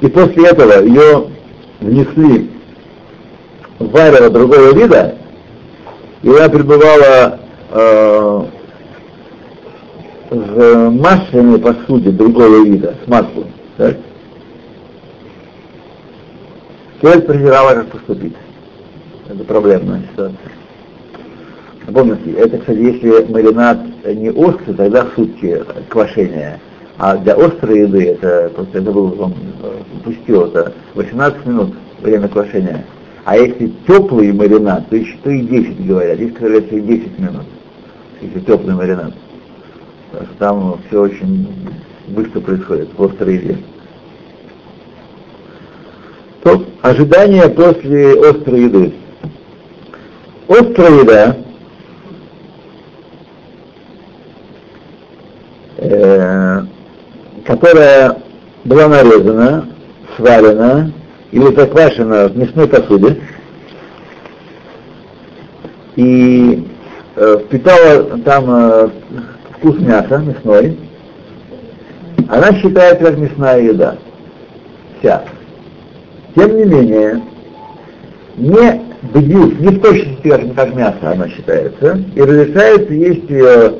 и 0.00 0.06
после 0.06 0.48
этого 0.48 0.82
ее 0.82 1.26
внесли 1.80 2.50
в 3.78 3.90
варево 3.90 4.30
другого 4.30 4.72
вида, 4.72 5.14
и 6.22 6.30
она 6.30 6.48
пребывала 6.48 7.38
э, 7.70 8.44
в 10.30 10.90
масляной 10.90 11.58
посуде 11.58 12.12
другого 12.12 12.64
вида, 12.64 12.94
с 13.04 13.06
маслом, 13.06 13.48
так? 13.76 13.94
Человек 17.04 17.26
презирала, 17.26 17.74
как 17.74 17.88
поступить. 17.88 18.32
Это 19.28 19.44
проблемная 19.44 20.00
ситуация. 20.10 20.38
Напомните, 21.86 22.30
это, 22.30 22.56
кстати, 22.56 22.78
если 22.78 23.30
маринад 23.30 23.78
не 24.06 24.30
острый, 24.30 24.72
тогда 24.72 25.06
сутки 25.14 25.62
квашения. 25.90 26.58
А 26.96 27.18
для 27.18 27.34
острой 27.34 27.80
еды, 27.80 28.04
это 28.06 28.50
просто 28.54 28.78
это 28.78 28.90
был 28.90 29.20
он 29.20 29.34
пустил, 30.02 30.46
это 30.46 30.72
18 30.94 31.44
минут 31.44 31.74
время 32.00 32.26
квашения. 32.28 32.86
А 33.26 33.36
если 33.36 33.70
теплый 33.86 34.32
маринад, 34.32 34.88
то, 34.88 34.96
еще, 34.96 35.14
и 35.26 35.42
10 35.42 35.86
говорят. 35.86 36.18
Есть, 36.18 36.32
которые 36.32 36.62
и 36.62 36.80
10 36.80 37.18
минут, 37.18 37.44
если 38.22 38.40
теплый 38.40 38.74
маринад. 38.74 39.12
Потому 40.10 40.26
что 40.26 40.38
там 40.38 40.78
все 40.88 41.02
очень 41.02 41.48
быстро 42.08 42.40
происходит 42.40 42.88
в 42.96 43.04
острой 43.04 43.34
еде. 43.34 43.58
То, 46.44 46.62
ожидание 46.82 47.48
после 47.48 48.12
острой 48.20 48.64
еды. 48.64 48.94
Острая 50.46 50.90
еда 50.90 51.36
э, 55.78 56.60
которая 57.44 58.16
была 58.64 58.88
нарезана, 58.88 59.68
сварена 60.16 60.92
или 61.32 61.54
заквашена 61.54 62.28
в 62.28 62.36
мясной 62.36 62.68
посуде 62.68 63.20
и 65.96 66.66
э, 67.16 67.38
впитала 67.44 68.18
там 68.20 68.44
э, 68.48 68.88
вкус 69.56 69.78
мяса 69.78 70.18
мясной, 70.18 70.78
она 72.28 72.52
считается 72.60 73.04
как 73.04 73.18
мясная 73.18 73.60
еда. 73.60 73.96
Вся. 74.98 75.24
Тем 76.34 76.56
не 76.56 76.64
менее, 76.64 77.22
не 78.36 78.82
бдюс, 79.12 79.54
не 79.60 79.68
в 79.68 79.80
точности 79.80 80.28
как, 80.28 80.54
как 80.54 80.74
мясо 80.74 81.12
она 81.12 81.28
считается, 81.28 82.02
и 82.14 82.20
разрешается 82.20 82.92
есть 82.92 83.30
ее 83.30 83.74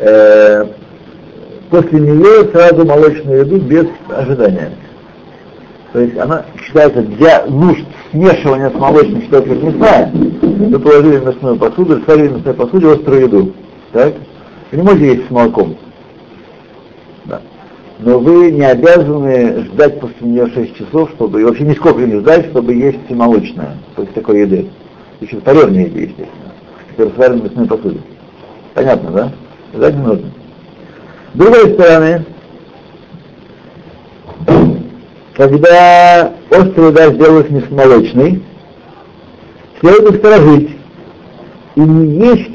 э, 0.00 0.64
после 1.70 2.00
нее 2.00 2.50
сразу 2.52 2.84
молочную 2.84 3.40
еду 3.40 3.58
без 3.58 3.86
ожидания. 4.08 4.72
То 5.92 6.00
есть 6.00 6.18
она 6.18 6.44
считается 6.64 7.02
для 7.02 7.46
нужд 7.46 7.84
смешивания 8.10 8.70
с 8.70 8.74
молочным, 8.74 9.22
считается 9.22 9.50
как 9.50 9.62
мясная. 9.62 10.10
Вы 10.12 10.78
положили 10.78 11.18
в 11.18 11.26
мясную 11.26 11.56
посуду, 11.56 12.00
сварили 12.04 12.28
в 12.28 12.36
мясной 12.36 12.54
посуде 12.54 12.92
острую 12.92 13.20
еду. 13.22 13.52
Так? 13.92 14.14
Вы 14.72 14.78
не 14.78 14.82
можете 14.82 15.06
есть 15.14 15.28
с 15.28 15.30
молоком. 15.30 15.76
Но 17.98 18.18
вы 18.18 18.50
не 18.50 18.64
обязаны 18.64 19.64
ждать 19.66 20.00
после 20.00 20.26
нее 20.26 20.48
6 20.48 20.76
часов, 20.76 21.10
чтобы, 21.14 21.40
и 21.40 21.44
вообще 21.44 21.64
нисколько 21.64 22.00
не 22.00 22.18
ждать, 22.20 22.46
чтобы 22.50 22.74
есть 22.74 23.08
молочное, 23.10 23.78
после 23.94 24.12
такой 24.12 24.40
еды. 24.40 24.68
Еще 25.20 25.36
паревной 25.36 25.84
еды, 25.84 26.00
естественно, 26.00 26.52
которая 26.90 27.14
сварена 27.14 27.40
в 27.40 27.44
мясной 27.44 27.66
посуде. 27.66 28.00
Понятно, 28.74 29.10
да? 29.10 29.32
Ждать 29.74 29.94
не 29.94 30.02
нужно. 30.02 30.30
С 31.32 31.38
другой 31.38 31.72
стороны, 31.72 32.24
когда 35.32 36.32
острый 36.50 36.88
удар 36.90 37.14
сделалась 37.14 37.48
не 37.48 37.62
молочной, 37.70 38.42
следует 39.80 40.12
насторожить 40.12 40.76
и 41.76 41.80
не 41.80 42.26
есть 42.26 42.50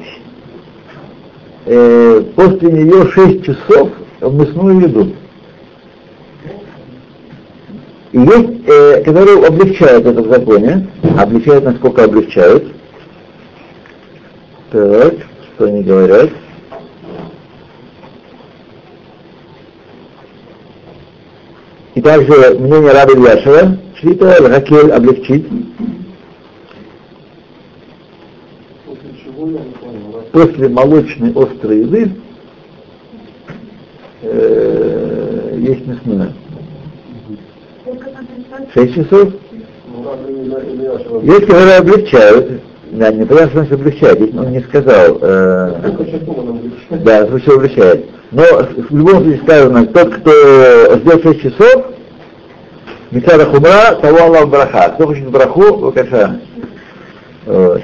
э, 1.65 2.23
после 2.35 2.71
нее 2.71 3.07
6 3.07 3.45
часов 3.45 3.89
мясную 4.21 4.81
еду. 4.81 5.13
И 8.11 8.19
есть, 8.19 8.67
э, 8.67 9.03
которые 9.03 9.45
облегчают 9.45 10.05
это 10.05 10.29
законе, 10.29 10.87
а? 11.17 11.23
облегчают, 11.23 11.63
насколько 11.63 12.03
облегчают. 12.03 12.73
Так, 14.71 15.13
что 15.55 15.65
они 15.65 15.81
говорят? 15.83 16.29
И 21.95 22.01
также 22.01 22.57
мнение 22.57 22.91
Раба 22.91 23.13
Ильяшева, 23.13 23.77
Швита, 23.99 24.37
Ракель 24.41 24.91
облегчить. 24.91 25.45
После 30.33 30.69
молочной 30.69 31.31
острой 31.31 31.79
еды 31.79 32.11
э, 34.21 35.57
есть 35.59 35.85
мясная. 35.87 36.33
6 38.73 38.95
часов. 38.95 39.33
Если 41.23 41.45
которые 41.45 41.77
облегчают, 41.77 42.61
да, 42.91 43.11
не 43.11 43.25
потому 43.25 43.47
что 43.47 43.59
значит 43.59 43.73
облегчает, 43.73 44.19
ведь 44.19 44.35
он 44.35 44.51
не 44.51 44.59
сказал. 44.61 45.17
Э, 45.21 45.91
да, 46.89 47.25
звучит 47.27 47.49
облегчает. 47.49 48.05
Но 48.31 48.43
в 48.89 48.95
любом 48.95 49.23
случае 49.23 49.41
сказано, 49.43 49.85
тот, 49.87 50.15
кто 50.15 50.97
ждет 50.97 51.23
6 51.23 51.41
часов, 51.41 51.85
Митара 53.11 53.45
Хумра, 53.45 53.95
того 54.01 54.19
Аллах 54.19 54.47
Браха. 54.47 54.93
Кто 54.95 55.07
хочет 55.07 55.29
Браху, 55.29 55.77
Бакаша. 55.77 56.39
Вот. 57.45 57.81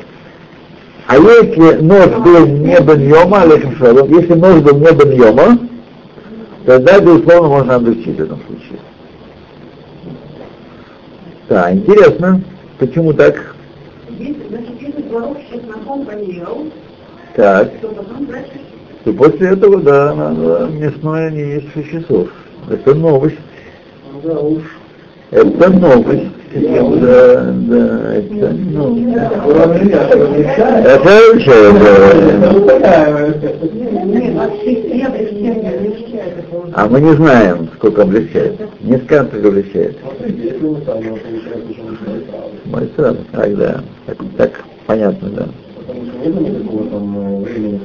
А 1.07 1.15
если 1.15 1.82
нож 1.82 2.07
был 2.07 2.45
не 2.47 2.80
Баньома, 2.80 3.41
Алейхим 3.43 3.76
Шалом, 3.78 4.09
если 4.09 4.34
нож 4.34 4.61
был 4.61 4.78
не 4.78 4.91
Баньома, 4.91 5.59
тогда, 6.65 6.99
безусловно, 6.99 7.47
можно 7.49 7.76
облегчить 7.76 8.18
в 8.18 8.24
этом 8.24 8.39
случае. 8.47 8.80
Да, 11.50 11.72
интересно, 11.72 12.41
почему 12.78 13.14
так? 13.14 13.56
Так. 17.36 17.72
И 19.06 19.12
после 19.12 19.50
этого, 19.52 19.80
да, 19.82 20.14
надо 20.14 20.68
мясное 20.74 21.32
не 21.32 21.39
есть 21.39 21.74
6 21.74 21.91
часов. 21.91 22.28
Это 22.70 22.93
новость. 22.93 23.38
Да 24.24 24.39
уж. 24.39 24.64
Это 25.32 25.70
новость. 25.70 26.28
Да, 26.54 27.54
да, 27.54 28.14
это 28.16 28.54
новость. 28.54 29.16
Это 30.86 31.10
вообще, 31.32 31.72
А 36.74 36.88
мы 36.88 37.02
не 37.02 37.14
знаем, 37.14 37.70
сколько 37.76 38.04
облегчает. 38.04 38.60
Не 38.82 38.98
скажем, 39.00 39.28
сколько 39.28 39.48
облегчает. 39.50 39.98
Мой 42.66 42.89
сразу. 42.95 43.20
Так, 43.32 43.58
да. 43.58 43.84
Так, 44.06 44.18
так 44.38 44.64
понятно, 44.86 45.30
да. 45.30 45.48
Потому 45.78 46.06
что 46.06 46.30
нет 46.30 46.54
никакого 46.54 46.89
там 46.89 47.18
э, 47.18 47.39
времени. 47.43 47.82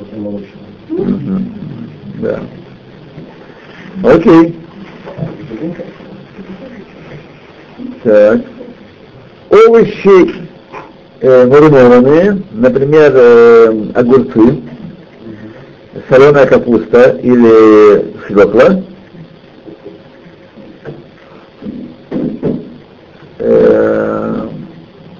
Да. 2.20 2.40
Окей. 4.02 4.56
Так. 8.04 8.40
Овощи 9.50 10.34
э, 11.20 11.46
маринованные, 11.46 12.42
например, 12.52 13.12
э, 13.14 13.86
огурцы, 13.94 14.60
соленая 16.08 16.46
капуста 16.46 17.18
или 17.22 18.14
свекла, 18.26 18.82
э, 23.38 24.48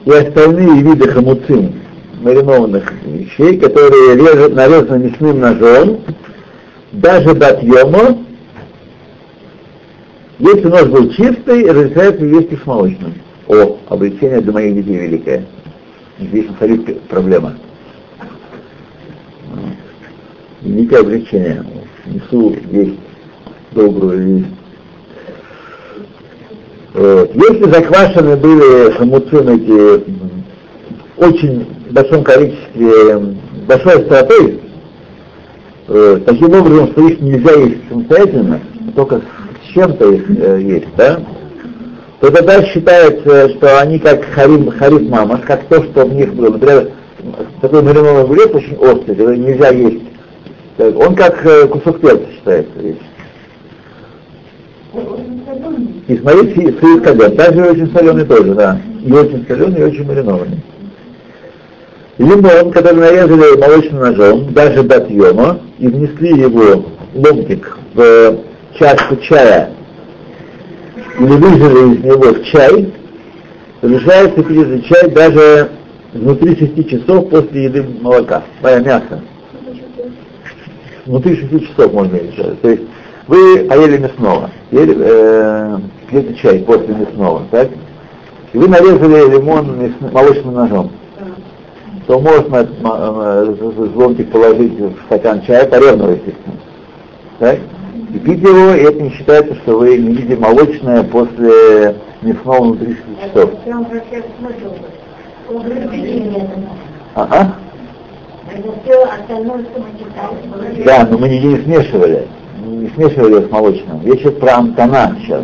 и 0.05 0.11
остальные 0.11 0.83
виды 0.83 1.09
хамуцин, 1.09 1.81
маринованных 2.21 2.93
вещей, 3.05 3.59
которые 3.59 4.17
режут, 4.17 4.55
нарезаны 4.55 5.05
мясным 5.05 5.41
ножом, 5.41 6.01
даже 6.93 7.35
батьема, 7.35 8.19
если 10.39 10.69
нож 10.69 10.85
был 10.89 11.11
чистый, 11.11 11.71
разрешается 11.71 12.25
есть 12.25 12.53
и 12.53 12.57
с 12.57 12.67
молочным. 12.67 13.15
О, 13.47 13.79
облегчение 13.89 14.41
для 14.41 14.53
моих 14.53 14.75
детей 14.75 14.99
великое. 14.99 15.45
Здесь 16.19 16.47
царит 16.59 17.03
проблема. 17.03 17.57
Великое 20.63 21.01
облегчение. 21.01 21.65
Несу 22.07 22.57
есть 22.71 22.99
добрую 23.73 24.19
весть. 24.39 24.47
Вот. 26.95 27.35
Если 27.35 27.71
заквашены 27.71 28.37
были 28.37 28.93
хамуцин 28.93 29.49
эти 29.49 30.05
очень 31.17 31.67
большом 31.91 32.23
количестве, 32.25 33.37
большой 33.67 34.03
остротой, 34.03 34.61
э, 35.89 36.21
таким 36.27 36.53
образом, 36.53 36.93
что 36.93 37.09
их 37.09 37.21
нельзя 37.21 37.53
есть 37.53 37.89
самостоятельно, 37.89 38.61
только 38.95 39.21
с 39.21 39.73
чем-то 39.75 40.13
их 40.13 40.31
э, 40.39 40.61
есть, 40.61 40.89
да, 40.97 41.21
то 42.21 42.31
тогда 42.31 42.63
считается, 42.67 43.49
что 43.51 43.81
они 43.81 43.99
как 43.99 44.25
харим, 44.27 44.71
хариф 44.71 45.09
мамаш, 45.09 45.41
как 45.47 45.65
то, 45.65 45.83
что 45.83 46.07
в 46.07 46.15
них 46.15 46.35
было. 46.35 46.51
Например, 46.51 46.91
такой 47.61 47.83
маринованный 47.83 48.23
огурец 48.23 48.51
очень 48.53 48.77
острый, 48.77 49.39
нельзя 49.39 49.71
есть. 49.71 50.12
Так, 50.77 50.99
Он 50.99 51.15
как 51.15 51.45
э, 51.45 51.67
кусок 51.69 52.01
перца 52.01 52.27
считается 52.33 52.79
вещь. 52.79 52.97
И 56.09 56.17
смотрите, 56.17 56.75
сыр 56.81 57.01
кадет, 57.01 57.37
также 57.37 57.63
очень 57.63 57.93
соленый 57.93 58.25
тоже, 58.25 58.55
да. 58.55 58.81
И 59.05 59.13
очень 59.13 59.47
соленый, 59.47 59.81
и 59.81 59.85
очень 59.85 60.07
маринованный. 60.07 60.63
Лимон, 62.19 62.73
который 62.73 63.01
нарезали 63.01 63.59
молочным 63.59 64.01
ножом, 64.01 64.53
даже 64.53 64.83
до 64.83 64.97
отъема, 64.97 65.61
и 65.79 65.89
внесли 65.89 66.41
его 66.41 66.85
ломтик 67.15 67.79
в 67.95 68.39
чашку 68.79 69.17
чая, 69.17 69.71
или 71.19 71.27
выжили 71.27 71.95
из 71.95 72.05
него 72.05 72.35
в 72.35 72.45
чай, 72.45 72.93
разрешается 73.81 74.43
пить 74.43 74.59
этот 74.59 74.85
чай 74.87 75.11
даже 75.11 75.71
внутри 76.13 76.57
6 76.57 76.89
часов 76.89 77.31
после 77.31 77.65
еды 77.65 77.85
молока, 78.01 78.43
моя 78.63 78.81
мясо. 78.81 79.23
Внутри 81.07 81.37
6 81.37 81.69
часов 81.71 81.93
можно 81.93 82.17
есть. 82.17 82.61
То 82.63 82.69
есть 82.71 82.83
вы 83.27 83.65
поели 83.69 83.99
мясного, 83.99 84.51
ели, 84.71 84.97
э, 84.99 85.79
пьете 86.09 86.35
чай 86.35 86.59
после 86.61 86.95
мясного, 86.95 87.43
так? 87.51 87.69
И 88.53 88.59
вы 88.59 88.69
нарезали 88.69 89.31
лимон 89.37 89.79
мясным- 89.81 90.13
молочным 90.13 90.55
ножом. 90.55 90.91
То 92.07 92.19
можно 92.21 92.69
ма- 92.81 93.45
э, 93.47 93.55
ломтик 93.95 94.31
положить 94.31 94.79
в 94.79 94.93
стакан 95.07 95.41
чая, 95.47 95.67
поревного, 95.67 96.11
естественно. 96.13 96.57
Так? 97.39 97.59
И 98.15 98.19
пить 98.19 98.41
его, 98.43 98.75
и 98.75 98.83
это 98.83 99.01
не 99.03 99.11
считается, 99.11 99.55
что 99.57 99.79
вы 99.79 99.97
не 99.97 100.13
едите 100.13 100.37
молочное 100.37 101.03
после 101.05 101.97
мясного 102.23 102.63
внутри 102.65 102.95
6 102.95 103.33
часов. 103.33 103.51
Ага. 107.15 107.55
Да, 110.85 111.07
но 111.11 111.19
мы 111.19 111.29
не, 111.29 111.39
не 111.41 111.63
смешивали. 111.63 112.27
Не 112.65 112.89
смешивали 112.91 113.47
с 113.47 113.51
молочным. 113.51 114.01
Я 114.03 114.13
сейчас 114.15 114.33
про 114.35 114.57
амтана 114.57 115.17
сейчас. 115.21 115.43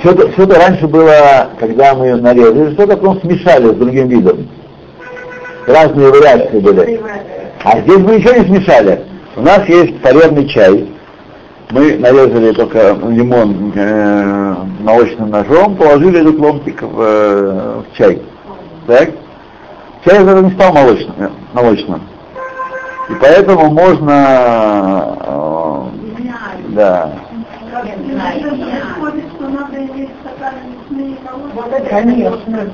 Что-то, 0.00 0.30
что-то 0.32 0.58
раньше 0.58 0.86
было, 0.86 1.50
когда 1.58 1.94
мы 1.94 2.06
ее 2.06 2.16
нарезали, 2.16 2.72
что-то 2.74 2.96
потом 2.96 3.20
смешали 3.20 3.68
с 3.68 3.76
другим 3.76 4.08
видом. 4.08 4.48
Разные 5.66 6.10
вариации 6.10 6.60
были. 6.60 7.00
А 7.64 7.80
здесь 7.80 7.98
мы 7.98 8.16
ничего 8.16 8.34
не 8.34 8.46
смешали. 8.46 9.00
У 9.36 9.42
нас 9.42 9.66
есть 9.68 10.02
царевный 10.02 10.48
чай. 10.48 10.88
Мы 11.70 11.96
нарезали 11.96 12.52
только 12.52 12.96
лимон 13.08 13.72
э, 13.74 14.54
молочным 14.80 15.30
ножом, 15.30 15.76
положили 15.76 16.20
этот 16.20 16.38
ломтик 16.38 16.82
в, 16.82 17.00
э, 17.00 17.80
в 17.80 17.96
чай. 17.96 18.20
Так? 18.86 19.10
Чай 20.04 20.22
уже 20.22 20.42
не 20.42 20.50
стал 20.50 20.72
молочным, 20.72 21.14
э, 21.18 21.28
молочным. 21.52 22.02
И 23.08 23.14
поэтому 23.20 23.70
можно, 23.70 25.16
э, 25.20 25.52
да. 26.70 27.12
Конечно. 31.88 32.70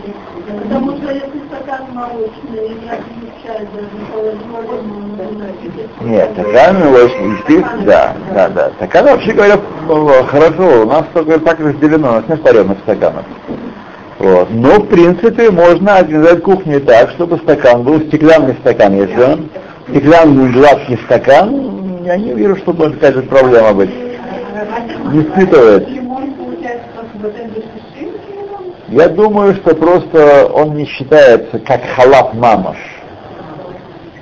Потому 0.62 0.96
что 0.96 1.12
если 1.12 1.42
стакан 1.48 1.86
молочный, 1.92 2.80
даже 3.74 3.88
половину 4.52 5.16
Нет, 6.00 6.30
стакан 6.32 6.80
молочный, 6.80 7.30
естественно, 7.32 7.84
да, 7.84 8.16
да, 8.32 8.48
да. 8.48 8.70
Стакан, 8.76 9.04
вообще 9.04 9.32
говоря, 9.32 9.60
хорошо, 10.28 10.82
у 10.82 10.86
нас 10.86 11.04
только 11.12 11.38
так 11.40 11.60
разделено, 11.60 12.08
у 12.08 12.12
нас 12.12 12.24
нет 12.28 12.42
паренных 12.42 12.78
стаканов. 12.80 13.24
Вот. 14.18 14.50
Но, 14.50 14.80
в 14.80 14.88
принципе, 14.88 15.50
можно 15.50 15.96
организовать 15.96 16.42
кухню 16.42 16.80
так, 16.80 17.10
чтобы 17.10 17.38
стакан 17.38 17.84
был 17.84 18.00
стеклянный 18.00 18.54
стакан. 18.60 18.96
Если 18.96 19.22
он 19.22 19.48
стеклянный 19.88 20.52
гладкий 20.52 20.98
стакан, 21.04 22.04
я 22.04 22.16
не 22.16 22.34
вижу, 22.34 22.56
что 22.56 22.72
может 22.72 22.94
какая-то 22.94 23.22
проблема 23.22 23.74
быть. 23.74 23.90
Не 25.12 25.22
испытывает. 25.22 25.88
Я 28.88 29.08
думаю, 29.08 29.54
что 29.54 29.76
просто 29.76 30.46
он 30.52 30.74
не 30.74 30.86
считается 30.86 31.58
как 31.60 31.82
халат 31.94 32.34
мамаш. 32.34 32.78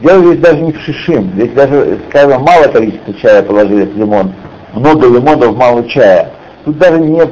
Дело 0.00 0.24
здесь 0.26 0.40
даже 0.40 0.60
не 0.60 0.72
в 0.72 0.80
шишим. 0.80 1.30
Здесь 1.34 1.52
даже, 1.52 2.00
скажем, 2.10 2.42
мало 2.42 2.64
количества 2.64 3.14
чая 3.14 3.42
положили 3.42 3.86
в 3.86 3.96
лимон. 3.96 4.32
Много 4.74 5.06
лимонов, 5.06 5.56
мало 5.56 5.88
чая. 5.88 6.32
Тут 6.64 6.76
даже 6.78 6.98
не, 6.98 7.22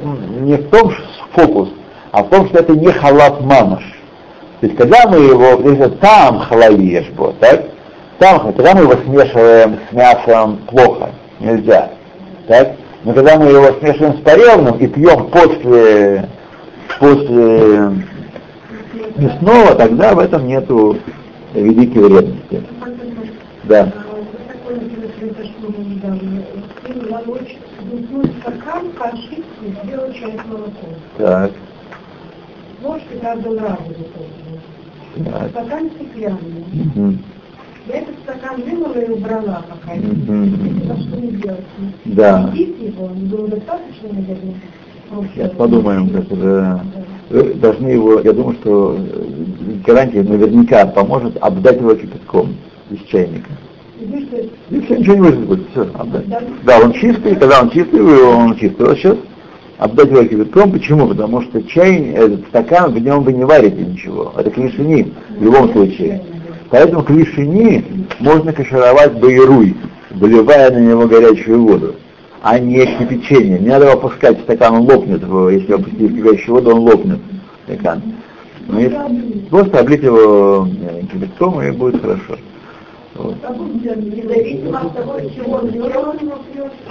не 0.41 0.57
в 0.57 0.71
том 0.71 0.91
что 0.93 1.05
фокус, 1.35 1.69
а 2.15 2.23
в 2.23 2.29
том, 2.29 2.47
что 2.47 2.61
это 2.61 2.73
не 2.75 2.93
халат 2.93 3.41
мамаш. 3.41 3.83
То 4.61 4.67
есть, 4.67 4.79
когда 4.79 5.09
мы 5.09 5.17
его, 5.17 5.89
там 6.01 6.39
халавиешь, 6.39 7.11
вот, 7.17 7.41
так? 7.41 7.65
Там, 8.21 8.53
когда 8.53 8.73
мы 8.77 8.83
его 8.83 8.93
смешиваем 9.05 9.81
с 9.91 9.93
мясом, 9.93 10.59
плохо, 10.69 11.11
нельзя. 11.41 11.91
Так? 12.47 12.77
Но 13.03 13.15
когда 13.15 13.37
мы 13.37 13.47
его 13.47 13.67
смешиваем 13.81 14.19
с 14.19 14.21
паревным 14.21 14.79
и 14.79 14.87
пьем 14.87 15.27
после, 15.27 16.29
после 17.01 17.91
мясного, 19.17 19.75
тогда 19.75 20.15
в 20.15 20.21
этом 20.21 20.47
нету 20.47 20.97
великой 21.53 22.03
вредности. 22.05 22.63
Да. 23.65 23.93
Так. 31.19 31.51
Правда, 32.85 33.51
разные 33.51 33.95
тоже. 34.15 35.25
так. 35.25 35.51
Стакан 35.51 35.91
стеклянный. 35.97 36.65
Мгм. 36.73 37.19
Я 37.87 37.95
этот 37.97 38.15
стакан 38.25 38.63
вынула 38.63 38.99
и 38.99 39.11
убрала 39.11 39.65
пока. 39.69 39.93
А 39.93 39.97
что 39.97 41.17
не 41.17 41.31
делать? 41.33 41.65
Да. 42.05 42.51
Пить 42.53 42.77
его, 42.81 43.09
было 43.09 43.49
достаточно, 43.49 44.09
наверное. 44.13 44.55
Сейчас 45.35 45.53
подумаем, 45.53 46.09
как 46.11 46.31
это. 46.31 46.81
Вы 47.31 47.55
должны 47.55 47.89
его, 47.89 48.21
я 48.21 48.33
думаю, 48.33 48.57
что 48.61 48.99
э, 48.99 49.83
гарантия 49.87 50.23
наверняка 50.23 50.85
поможет 50.87 51.39
обдать 51.41 51.81
его 51.81 51.95
кипятком 51.95 52.55
из 52.91 53.01
чайника. 53.09 53.51
И 53.99 54.81
все, 54.81 54.99
ничего 54.99 55.15
не 55.15 55.21
выжить 55.21 55.47
будет, 55.47 55.71
все, 55.71 55.83
обдать. 55.95 56.25
Да, 56.65 56.81
он 56.81 56.93
чистый, 56.93 57.35
когда 57.37 57.63
он 57.63 57.71
чистый, 57.71 58.03
он 58.03 58.57
чистый. 58.57 58.87
Вот 58.87 58.99
сейчас 58.99 59.17
обдать 59.85 60.09
его 60.09 60.25
кипятком. 60.25 60.73
Почему? 60.73 61.09
Потому 61.09 61.43
что 61.43 61.63
чай, 61.63 62.13
этот 62.13 62.47
стакан, 62.49 62.93
в 62.93 62.99
нем 62.99 63.23
вы 63.23 63.35
не 63.35 63.45
варите 63.45 63.77
ничего. 63.77 64.33
Это 64.37 64.51
клишини 64.51 65.13
в 65.39 65.45
любом 65.45 65.71
случае. 65.73 66.23
Поэтому 66.71 67.03
клишини 67.03 67.85
можно 68.19 68.53
кашировать 68.53 69.13
байруй, 69.21 69.77
выливая 70.11 70.71
на 70.71 70.79
него 70.79 71.07
горячую 71.07 71.63
воду, 71.63 71.95
а 72.43 72.59
не 72.59 72.87
кипячение. 72.87 73.59
Не 73.59 73.69
надо 73.69 73.85
его 73.85 73.99
опускать 73.99 74.41
стакан, 74.41 74.75
он 74.77 74.91
лопнет. 74.91 75.23
Если 75.53 75.73
опустить 75.73 76.17
кипящую 76.17 76.55
воду, 76.55 76.71
он 76.77 76.79
лопнет. 76.81 77.19
Стакан. 77.67 78.03
Ну, 78.67 78.81
если 78.81 79.47
просто 79.51 79.81
облить 79.81 80.03
его 80.03 80.67
э, 80.67 81.03
кипятком, 81.13 81.61
и 81.61 81.71
будет 81.71 82.01
хорошо. 82.01 82.39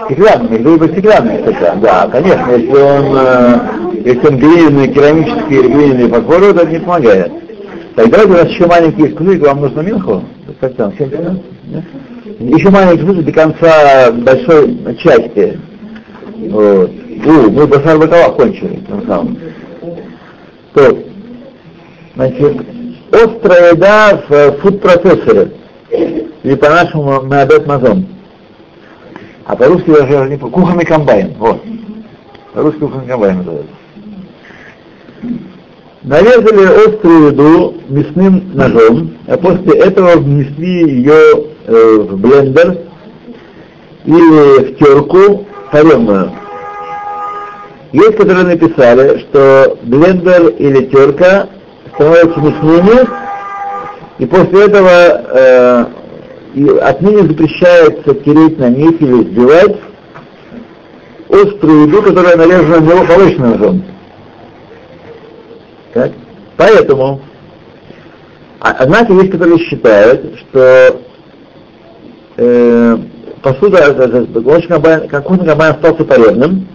Стеклянный, 0.06 0.58
либо 0.58 0.88
стеклянный 0.88 1.40
стакан, 1.40 1.82
да, 1.82 2.08
конечно, 2.08 2.50
если 2.52 2.72
он, 2.72 3.18
э, 3.18 3.60
если 4.06 4.28
он 4.28 4.38
глиняный, 4.38 4.94
керамический 4.94 5.60
или 5.60 5.68
глиняный 5.68 6.10
фарфор, 6.10 6.44
это 6.44 6.66
не 6.66 6.80
помогает. 6.80 7.32
Так, 7.96 8.08
у 8.08 8.30
нас 8.30 8.48
еще 8.48 8.66
маленький 8.68 9.08
эксклюзив, 9.08 9.42
вам 9.42 9.62
нужно 9.62 9.82
минху? 9.82 10.24
Как 10.62 10.74
там, 10.76 10.94
7 10.98 11.12
минут? 11.12 11.42
Еще 12.40 12.70
маленький 12.70 13.04
эксклюзив 13.04 13.26
до 13.26 13.32
конца 13.34 14.12
большой 14.12 14.96
части. 15.00 15.60
Вот. 16.38 16.90
У, 17.26 17.52
мы 17.52 17.68
басар 17.68 17.98
бакала 18.00 18.34
кончили, 18.34 18.80
тем 18.88 19.06
самым. 19.06 19.38
То, 20.74 20.98
значит, 22.16 22.58
острая 23.12 23.74
еда 23.74 24.24
в 24.28 24.52
фуд-процессоре, 24.62 25.52
или 25.94 26.56
по-нашему 26.56 27.22
меадет 27.22 27.66
мазон. 27.66 28.06
А 29.46 29.56
по-русски 29.56 29.92
даже 29.92 30.30
не 30.30 30.38
по 30.38 30.50
кухонный 30.50 30.86
комбайн. 30.86 31.34
Вот. 31.38 31.62
По-русски 32.54 32.80
кухонный 32.80 33.08
комбайн 33.08 33.38
называется. 33.38 33.72
Нарезали 36.04 36.88
острую 36.88 37.28
еду 37.28 37.76
мясным 37.88 38.52
ножом, 38.54 39.14
а 39.28 39.38
после 39.38 39.80
этого 39.80 40.18
внесли 40.18 40.98
ее 40.98 41.46
э, 41.66 41.98
в 41.98 42.20
блендер 42.20 42.78
или 44.04 44.74
в 44.74 44.78
терку 44.78 45.46
паренную. 45.72 46.32
Есть, 47.94 48.18
которые 48.18 48.44
написали, 48.44 49.20
что 49.20 49.78
блендер 49.84 50.50
или 50.50 50.86
терка 50.88 51.48
становятся 51.94 52.40
мясными, 52.40 53.23
и 54.20 54.26
после 54.26 54.66
этого 54.66 54.90
э, 54.90 55.86
и 56.54 56.70
отныне 56.78 57.24
запрещается 57.24 58.14
тереть 58.14 58.60
на 58.60 58.70
них 58.70 59.02
или 59.02 59.24
сбивать 59.24 59.78
острую 61.30 61.88
еду, 61.88 62.02
которая 62.04 62.38
нарезана 62.38 62.80
на 62.80 62.86
него 62.86 63.04
молочным 63.04 63.52
ножом. 63.52 63.86
Так? 65.94 66.12
Поэтому, 66.58 67.22
однако 68.60 69.14
есть, 69.14 69.32
которые 69.32 69.60
считают, 69.60 70.40
что 70.40 71.02
э, 72.38 72.98
посуда, 73.42 74.28
молочный 74.36 74.68
комбайн, 74.68 75.08
как 75.08 75.26
комбайн 75.26 75.74
остался 75.74 76.06
полезным, 76.06 76.68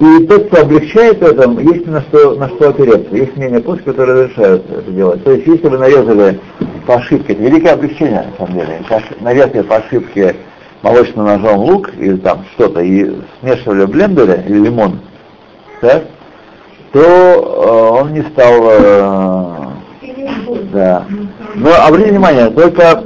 И 0.00 0.26
тот, 0.26 0.46
кто 0.46 0.62
облегчает 0.62 1.22
это, 1.22 1.50
есть 1.60 1.86
на 1.86 2.00
что, 2.00 2.34
на 2.34 2.48
что 2.48 2.70
опереться. 2.70 3.14
Есть 3.14 3.36
мнение 3.36 3.60
пусть, 3.60 3.84
которые 3.84 4.24
разрешают 4.24 4.64
это 4.70 4.90
делать. 4.90 5.22
То 5.22 5.32
есть, 5.32 5.46
если 5.46 5.68
вы 5.68 5.76
нарезали 5.76 6.40
по 6.86 6.94
ошибке, 6.94 7.34
это 7.34 7.42
великое 7.42 7.74
облегчение, 7.74 8.24
на 8.30 8.36
самом 8.38 8.58
деле. 8.58 8.80
Нарезали 9.20 9.60
по 9.60 9.76
ошибке 9.76 10.36
молочным 10.82 11.26
ножом 11.26 11.58
лук 11.58 11.90
или 11.98 12.16
там 12.16 12.44
что-то 12.54 12.80
и 12.80 13.14
смешивали 13.40 13.84
в 13.84 13.90
блендере 13.90 14.42
или 14.48 14.60
лимон, 14.60 15.00
так, 15.82 16.04
то 16.92 17.00
э, 17.00 18.00
он 18.00 18.14
не 18.14 18.22
стал... 18.22 18.54
Э, 18.70 19.66
да. 20.72 21.04
Но 21.56 21.70
обратите 21.74 22.12
внимание, 22.12 22.48
только 22.50 23.04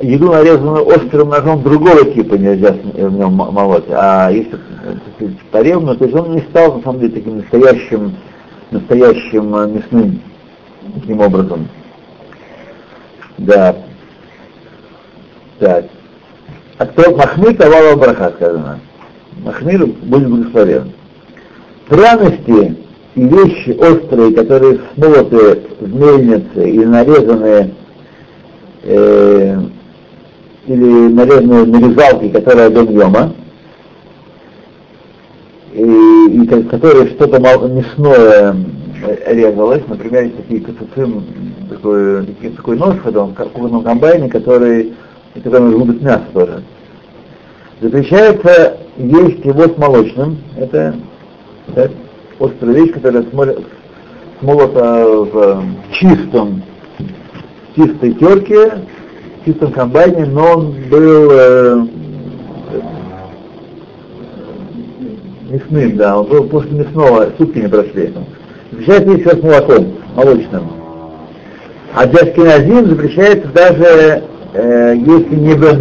еду, 0.00 0.32
нарезанную 0.32 0.86
острым 0.86 1.28
ножом 1.28 1.62
другого 1.62 2.04
типа 2.04 2.34
нельзя 2.34 2.72
в 2.72 3.12
нем 3.12 3.32
молоть, 3.32 3.84
а 3.90 4.30
если 4.30 4.58
порезанную, 5.50 5.96
то 5.96 6.04
есть 6.04 6.16
он 6.16 6.32
не 6.32 6.40
стал, 6.40 6.76
на 6.76 6.82
самом 6.82 7.00
деле, 7.00 7.14
таким 7.14 7.38
настоящим, 7.38 8.16
настоящим 8.70 9.54
э, 9.54 9.68
мясным 9.68 10.20
таким 10.94 11.20
образом. 11.20 11.68
Да. 13.38 13.76
Так. 15.58 15.84
А 16.78 16.86
кто 16.86 17.16
Махмир 17.16 17.56
Тавала 17.56 17.96
Браха 17.96 18.32
сказано. 18.36 18.80
Махмир 19.44 19.86
будет 19.86 20.28
благословен. 20.28 20.92
Пряности 21.88 22.76
и 23.14 23.22
вещи 23.24 23.70
острые, 23.78 24.34
которые 24.34 24.80
смолоты 24.94 25.62
в 25.80 25.94
мельнице 25.94 26.70
или 26.70 26.84
нарезанные 26.84 27.74
э, 28.82 29.58
или 30.66 31.08
нарезалки, 31.08 32.28
которые 32.28 32.70
дом 32.70 32.90
Йома, 32.90 33.32
и, 35.72 35.82
и 35.82 36.46
которые 36.46 37.08
что-то 37.08 37.40
мясное 37.40 38.54
резалось, 39.26 39.82
например, 39.88 40.24
есть 40.24 40.36
такие 40.36 40.60
кацуцин, 40.60 41.24
такой, 41.68 42.26
такой 42.56 42.76
нож 42.76 42.96
в 42.96 43.08
этом 43.08 43.34
кухонном 43.34 43.82
комбайне, 43.82 44.28
который, 44.28 44.94
который 45.34 45.76
быть 45.84 46.02
мясо 46.02 46.24
тоже. 46.32 46.62
Запрещается 47.80 48.78
есть 48.96 49.44
его 49.44 49.64
с 49.64 49.76
молочным, 49.76 50.38
это, 50.56 50.94
это 51.68 51.90
острая 52.38 52.74
вещь, 52.74 52.92
которая 52.92 53.24
смолота 54.40 55.06
в 55.06 55.64
чистом, 55.92 56.62
чистой 57.74 58.12
терке, 58.14 58.72
чистом 59.44 59.72
комбайне, 59.72 60.26
но 60.26 60.52
он 60.56 60.74
был 60.90 61.30
э, 61.32 61.86
мясным, 65.50 65.96
да, 65.96 66.18
он 66.18 66.26
был 66.26 66.44
после 66.44 66.70
мясного, 66.70 67.30
сутки 67.38 67.58
не 67.58 67.68
прошли. 67.68 68.14
Запрещается 68.70 69.10
есть 69.12 69.40
с 69.40 69.42
молоком, 69.42 69.94
молочным. 70.14 70.72
А 71.94 72.06
для 72.06 72.20
скиназим 72.32 72.86
запрещается 72.86 73.48
даже, 73.48 74.24
э, 74.54 74.94
если 74.96 75.34
не 75.34 75.54
бен 75.54 75.80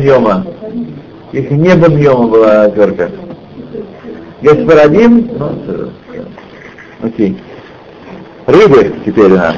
Если 1.32 1.54
не 1.54 1.76
бен 1.76 2.28
была 2.30 2.70
терка. 2.70 3.10
Если 4.42 4.64
ну, 5.38 5.52
окей. 7.04 7.38
Рыбы 8.48 8.94
теперь 9.06 9.32
у 9.32 9.38
нас. 9.38 9.56